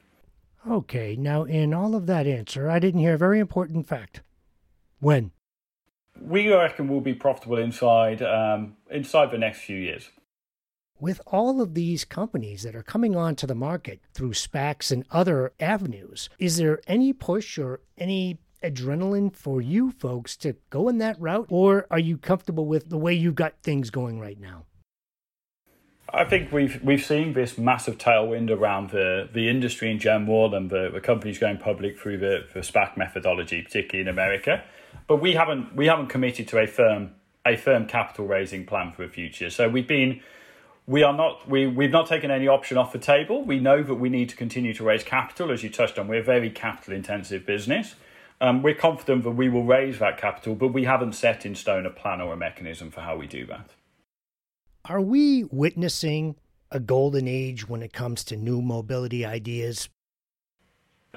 Okay, 0.70 1.16
now 1.16 1.46
in 1.46 1.74
all 1.74 1.96
of 1.96 2.06
that 2.06 2.28
answer, 2.28 2.70
I 2.70 2.78
didn't 2.78 3.00
hear 3.00 3.16
a 3.16 3.18
very 3.18 3.40
important 3.40 3.88
fact. 3.88 4.22
When? 5.00 5.32
We 6.22 6.54
reckon 6.54 6.90
we'll 6.90 7.00
be 7.00 7.14
profitable 7.14 7.58
inside 7.58 8.22
um, 8.22 8.76
inside 8.92 9.32
the 9.32 9.38
next 9.38 9.62
few 9.62 9.78
years 9.78 10.10
with 11.00 11.22
all 11.28 11.62
of 11.62 11.74
these 11.74 12.06
companies 12.06 12.64
that 12.64 12.76
are 12.76 12.84
coming 12.84 13.16
onto 13.16 13.48
the 13.48 13.56
market 13.56 14.00
through 14.14 14.34
SPACs 14.34 14.92
and 14.92 15.06
other 15.12 15.54
avenues, 15.60 16.30
is 16.40 16.58
there 16.58 16.80
any 16.88 17.14
push 17.14 17.58
or 17.58 17.82
any 17.98 18.40
adrenaline 18.64 19.34
for 19.36 19.62
you 19.62 19.92
folks 19.92 20.36
to 20.38 20.56
go 20.70 20.90
in 20.90 20.98
that 20.98 21.20
route, 21.20 21.48
or 21.50 21.88
are 21.90 22.00
you 22.00 22.18
comfortable 22.18 22.66
with 22.66 22.90
the 22.90 22.98
way 22.98 23.14
you've 23.14 23.36
got 23.36 23.54
things 23.64 23.90
going 23.90 24.20
right 24.20 24.40
now? 24.40 24.66
I 26.12 26.24
think 26.24 26.52
we've 26.52 26.84
we've 26.84 27.04
seen 27.04 27.34
this 27.34 27.58
massive 27.58 27.98
tailwind 28.00 28.50
around 28.50 28.90
the, 28.90 29.30
the 29.32 29.48
industry 29.48 29.92
in 29.92 30.00
general 30.00 30.54
and 30.56 30.70
the, 30.70 30.90
the 30.92 31.02
companies 31.02 31.38
going 31.38 31.58
public 31.58 32.00
through 32.00 32.18
the, 32.18 32.48
the 32.54 32.62
SPAC 32.62 32.98
methodology, 32.98 33.62
particularly 33.62 34.02
in 34.02 34.08
America. 34.08 34.64
But 35.08 35.18
we 35.18 35.34
haven't 35.34 35.76
we 35.76 35.86
haven't 35.86 36.08
committed 36.08 36.48
to 36.50 36.60
a 36.60 36.68
firm 36.68 37.12
a 37.46 37.56
firm 37.56 37.86
capital 37.86 38.26
raising 38.26 38.66
plan 38.66 38.92
for 38.92 39.06
the 39.06 39.12
future. 39.12 39.50
So 39.50 39.70
we've 39.70 39.88
been 39.88 40.22
we 40.90 41.04
are 41.04 41.14
not 41.14 41.48
we 41.48 41.68
we've 41.68 41.92
not 41.92 42.08
taken 42.08 42.32
any 42.32 42.48
option 42.48 42.76
off 42.76 42.92
the 42.92 43.00
table. 43.00 43.44
We 43.44 43.60
know 43.60 43.84
that 43.84 43.96
we 43.96 44.10
need 44.10 44.28
to 44.30 44.36
continue 44.36 44.74
to 44.74 44.84
raise 44.84 45.04
capital, 45.04 45.52
as 45.52 45.64
you 45.64 45.70
touched 45.70 46.00
on. 46.00 46.08
We're 46.08 46.22
a 46.22 46.24
very 46.24 46.50
capital 46.50 46.96
intensive 46.96 47.46
business. 47.46 47.94
Um, 48.42 48.64
we're 48.64 48.74
confident 48.74 49.24
that 49.24 49.32
we 49.32 49.50
will 49.50 49.66
raise 49.66 50.00
that 50.00 50.18
capital, 50.18 50.56
but 50.56 50.70
we 50.70 50.86
haven't 50.86 51.14
set 51.14 51.46
in 51.46 51.54
stone 51.54 51.86
a 51.86 51.92
plan 51.92 52.22
or 52.22 52.34
a 52.34 52.38
mechanism 52.38 52.90
for 52.90 53.02
how 53.02 53.16
we 53.16 53.28
do 53.28 53.46
that. 53.46 53.70
Are 54.86 55.02
we 55.02 55.44
witnessing 55.44 56.38
a 56.72 56.80
golden 56.80 57.28
age 57.28 57.70
when 57.70 57.84
it 57.84 57.94
comes 57.94 58.24
to 58.24 58.36
new 58.36 58.62
mobility 58.62 59.24
ideas? 59.26 59.90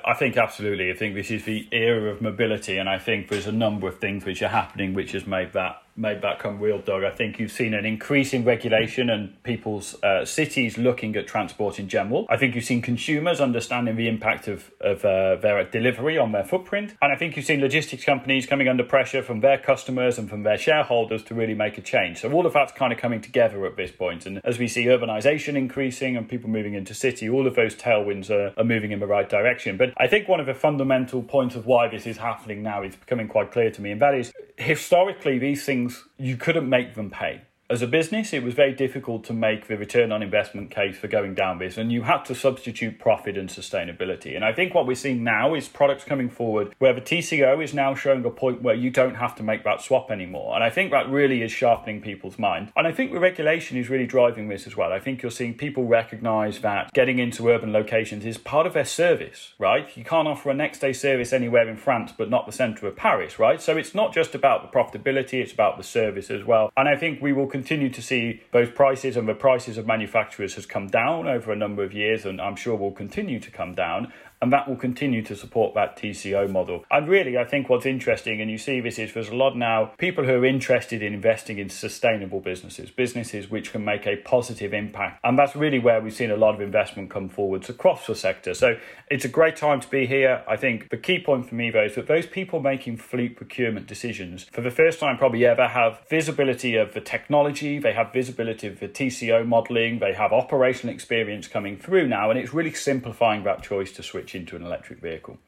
I 0.05 0.15
think 0.15 0.37
absolutely. 0.37 0.91
I 0.91 0.95
think 0.95 1.15
this 1.15 1.31
is 1.31 1.45
the 1.45 1.69
era 1.73 2.11
of 2.11 2.21
mobility, 2.21 2.77
and 2.77 2.91
I 2.91 2.99
think 2.99 3.29
there's 3.29 3.47
a 3.47 3.53
number 3.53 3.89
of 3.89 4.01
things 4.01 4.27
which 4.27 4.43
are 4.43 4.49
happening 4.49 4.93
which 4.93 5.13
has 5.13 5.27
made 5.27 5.55
that 5.55 5.83
made 5.96 6.22
that 6.22 6.38
come 6.38 6.59
real, 6.61 6.78
Doug. 6.78 7.05
I 7.05 7.11
think 7.11 7.38
you've 7.38 7.52
seen 7.52 7.74
an 7.74 7.85
increase 7.85 8.33
in 8.33 8.44
regulation 8.44 9.11
and 9.11 9.40
people's 9.42 10.02
uh, 10.02 10.24
cities 10.24 10.78
looking 10.78 11.14
at 11.16 11.26
transport 11.26 11.78
in 11.78 11.88
general. 11.88 12.26
I 12.31 12.37
think 12.37 12.55
you've 12.55 12.64
seen 12.64 12.83
consumers 12.83 13.40
understanding 13.40 13.96
the 13.96 14.09
impact 14.09 14.48
of, 14.48 14.70
of 14.81 15.05
uh, 15.05 15.37
their 15.37 15.62
delivery 15.64 16.16
on 16.18 16.33
their 16.33 16.44
footprint. 16.44 16.94
And 17.02 17.12
I 17.12 17.16
think 17.16 17.37
you've 17.37 17.44
seen 17.44 17.61
logistics 17.61 18.05
companies 18.05 18.46
coming 18.46 18.68
under 18.68 18.85
pressure 18.85 19.22
from 19.22 19.40
their 19.40 19.59
customers 19.59 20.18
and 20.18 20.28
from 20.31 20.42
their 20.42 20.59
shareholders 20.59 21.22
to 21.24 21.35
really 21.35 21.55
make 21.55 21.76
a 21.76 21.83
change. 21.83 22.20
So 22.20 22.33
all 22.33 22.46
of 22.46 22.55
that's 22.55 22.72
kind 22.72 22.92
of 22.92 22.98
coming 22.98 23.20
together 23.20 23.66
at 23.66 23.76
this 23.76 23.90
point. 23.90 24.24
And 24.24 24.40
as 24.44 24.59
we 24.59 24.68
see 24.68 24.87
urbanization 24.87 25.57
increasing 25.57 26.16
and 26.16 26.28
people 26.28 26.48
moving 26.48 26.74
into 26.74 26.94
city, 26.94 27.28
all 27.28 27.46
of 27.46 27.55
those 27.55 27.74
tailwinds 27.74 28.31
are, 28.31 28.55
are 28.57 28.64
moving 28.64 28.92
in 28.92 29.00
the 29.00 29.07
right 29.07 29.28
direction. 29.28 29.76
But 29.76 29.92
I 29.98 30.07
think 30.07 30.28
one 30.28 30.40
of 30.40 30.46
the 30.46 30.55
fundamental 30.55 31.22
points 31.22 31.55
of 31.55 31.66
why 31.66 31.88
this 31.88 32.07
is 32.07 32.16
happening 32.16 32.62
now 32.62 32.83
is 32.83 32.96
becoming 32.96 33.28
quite 33.28 33.52
clear 33.52 33.70
to 33.70 33.83
me, 33.83 33.90
and 33.90 34.00
that 34.00 34.14
is 34.14 34.33
historically 34.62 35.38
these 35.38 35.64
things 35.64 36.05
you 36.18 36.37
couldn't 36.37 36.68
make 36.68 36.94
them 36.94 37.11
pay 37.11 37.42
as 37.73 37.81
a 37.81 37.87
business, 37.87 38.35
it 38.35 38.43
was 38.43 38.53
very 38.53 38.75
difficult 38.75 39.25
to 39.25 39.33
make 39.33 39.67
the 39.67 39.79
return 39.79 40.13
on 40.13 40.23
investment 40.23 40.71
case 40.71 40.95
for 40.95 41.09
going 41.09 41.33
down 41.33 41.59
this, 41.59 41.79
and 41.79 41.91
you 41.91 42.03
had 42.03 42.23
to 42.23 42.35
substitute 42.35 42.99
profit 42.99 43.39
and 43.39 43.49
sustainability. 43.49 44.37
And 44.37 44.45
I 44.45 44.53
think 44.53 44.75
what 44.75 44.87
we're 44.87 44.95
seeing 44.95 45.25
now 45.25 45.55
is 45.55 45.69
products 45.69 46.05
coming 46.05 46.29
forward 46.29 46.75
where 46.81 46.93
the 46.93 47.01
TCO 47.01 47.65
is 47.65 47.73
now 47.73 47.95
showing 47.95 48.27
a 48.27 48.31
point 48.31 48.61
where 48.61 48.75
you 48.75 48.91
don't 48.91 49.15
have 49.15 49.35
to 49.37 49.43
make 49.43 49.65
that 49.65 49.81
swap 49.81 50.11
anymore. 50.11 50.55
And 50.55 50.63
I 50.63 50.69
think 50.69 50.91
that 50.91 51.09
really 51.09 51.41
is 51.41 51.51
sharpening 51.51 52.03
people's 52.03 52.39
mind. 52.39 52.71
And 52.77 52.87
I 52.87 52.93
think 52.93 53.11
the 53.11 53.21
regulation 53.21 53.79
is 53.79 53.89
really 53.89 54.07
driving 54.07 54.49
this 54.49 54.67
as 54.67 54.77
well. 54.77 54.93
I 54.93 55.01
think 55.01 55.23
you're 55.23 55.31
seeing 55.31 55.55
people 55.55 55.87
recognize 55.87 56.61
that 56.61 56.93
getting 56.93 57.21
into 57.21 57.49
urban 57.49 57.73
locations 57.73 58.27
is 58.27 58.37
part 58.37 58.67
of 58.67 58.75
their 58.75 58.85
service, 58.85 59.55
right? 59.59 59.89
You 59.97 60.05
can't 60.05 60.29
offer 60.29 60.51
a 60.51 60.55
next 60.55 60.81
day 60.81 60.93
service 60.93 61.33
anywhere 61.33 61.71
in 61.71 61.79
France, 61.79 62.13
but 62.15 62.29
not 62.29 62.45
the 62.45 62.53
center 62.53 62.87
of 62.87 62.97
Paris, 62.97 63.39
right? 63.39 63.63
So 63.63 63.79
it's 63.79 63.95
not 63.95 64.13
just 64.13 64.35
about 64.35 64.61
the 64.61 64.79
profitability, 64.79 65.41
it's 65.41 65.55
about 65.55 65.79
the 65.79 65.83
service 65.83 66.31
as 66.31 66.45
well. 66.45 66.71
And 66.77 66.87
I 66.87 66.97
think 66.97 67.23
we 67.23 67.33
will 67.33 67.47
continue 67.47 67.62
continue 67.62 67.88
to 67.88 68.03
see 68.03 68.42
both 68.51 68.75
prices 68.75 69.16
and 69.16 69.29
the 69.29 69.35
prices 69.35 69.79
of 69.79 69.87
manufacturers 69.87 70.57
has 70.57 70.66
come 70.66 70.88
down 70.88 71.29
over 71.29 71.53
a 71.53 71.55
number 71.55 71.85
of 71.85 71.92
years 71.92 72.27
and 72.27 72.40
I'm 72.40 72.57
sure 72.57 72.75
will 72.75 72.90
continue 72.90 73.38
to 73.38 73.51
come 73.53 73.72
down 73.72 74.12
and 74.42 74.52
that 74.52 74.68
will 74.68 74.76
continue 74.76 75.22
to 75.22 75.37
support 75.37 75.72
that 75.74 75.96
TCO 75.96 76.50
model. 76.50 76.85
And 76.90 77.09
really, 77.09 77.38
I 77.38 77.44
think 77.44 77.68
what's 77.68 77.87
interesting, 77.87 78.40
and 78.40 78.50
you 78.50 78.59
see 78.59 78.81
this 78.81 78.98
is 78.98 79.14
there's 79.14 79.28
a 79.28 79.37
lot 79.37 79.57
now 79.57 79.92
people 79.98 80.24
who 80.24 80.33
are 80.33 80.44
interested 80.44 81.00
in 81.00 81.14
investing 81.14 81.59
in 81.59 81.68
sustainable 81.68 82.40
businesses, 82.40 82.90
businesses 82.90 83.48
which 83.48 83.70
can 83.70 83.85
make 83.85 84.05
a 84.05 84.16
positive 84.16 84.74
impact, 84.74 85.20
and 85.22 85.38
that's 85.38 85.55
really 85.55 85.78
where 85.78 86.00
we've 86.00 86.12
seen 86.12 86.33
a 86.33 86.37
lot 86.37 86.57
of 86.57 86.61
investment 86.61 87.09
come 87.09 87.28
forwards 87.28 87.70
across 87.70 88.07
the 88.07 88.16
sector. 88.16 88.52
So 88.52 88.76
it's 89.09 89.24
a 89.24 89.28
great 89.28 89.55
time 89.55 89.81
to 89.81 89.88
be 89.88 90.07
here. 90.07 90.42
I 90.48 90.57
think 90.57 90.90
the 90.90 90.96
key 90.96 91.20
point 91.20 91.48
for 91.48 91.55
me 91.55 91.70
though 91.70 91.85
is 91.85 91.94
that 91.94 92.09
those 92.09 92.26
people 92.26 92.61
making 92.61 92.96
fleet 92.96 93.37
procurement 93.37 93.87
decisions 93.87 94.46
for 94.50 94.61
the 94.61 94.72
first 94.72 94.98
time 94.98 95.18
probably 95.18 95.46
ever 95.46 95.68
have 95.68 96.00
visibility 96.11 96.74
of 96.74 96.94
the 96.94 97.00
technology, 97.00 97.78
they 97.78 97.92
have 97.92 98.12
visibility 98.12 98.66
of 98.66 98.81
the 98.81 98.88
TCO 98.88 99.46
modeling, 99.46 100.00
they 100.00 100.14
have 100.14 100.33
operational 100.33 100.92
experience 100.92 101.46
coming 101.46 101.76
through 101.76 102.09
now, 102.09 102.28
and 102.28 102.40
it's 102.40 102.52
really 102.52 102.72
simplifying 102.72 103.44
that 103.44 103.62
choice 103.62 103.92
to 103.92 104.02
switch 104.02 104.32
switch 104.33 104.40
into 104.40 104.57
an 104.57 104.62
electric 104.62 105.01
vehicle. 105.01 105.38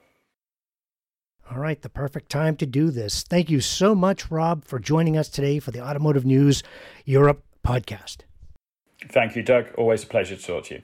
All 1.51 1.59
right, 1.59 1.81
the 1.81 1.89
perfect 1.89 2.31
time 2.31 2.57
to 2.57 2.67
do 2.67 2.91
this. 2.91 3.23
Thank 3.23 3.51
you 3.51 3.61
so 3.61 3.95
much, 3.95 4.31
Rob, 4.31 4.65
for 4.65 4.79
joining 4.79 5.17
us 5.17 5.29
today 5.29 5.59
for 5.59 5.73
the 5.73 5.81
Automotive 5.81 6.25
News 6.25 6.63
Europe 7.05 7.43
podcast. 7.63 8.19
Thank 9.11 9.37
you, 9.37 9.43
Doug. 9.43 9.67
Always 9.77 10.05
a 10.05 10.07
pleasure 10.07 10.37
to 10.37 10.43
talk 10.43 10.65
to 10.65 10.77
you. 10.77 10.83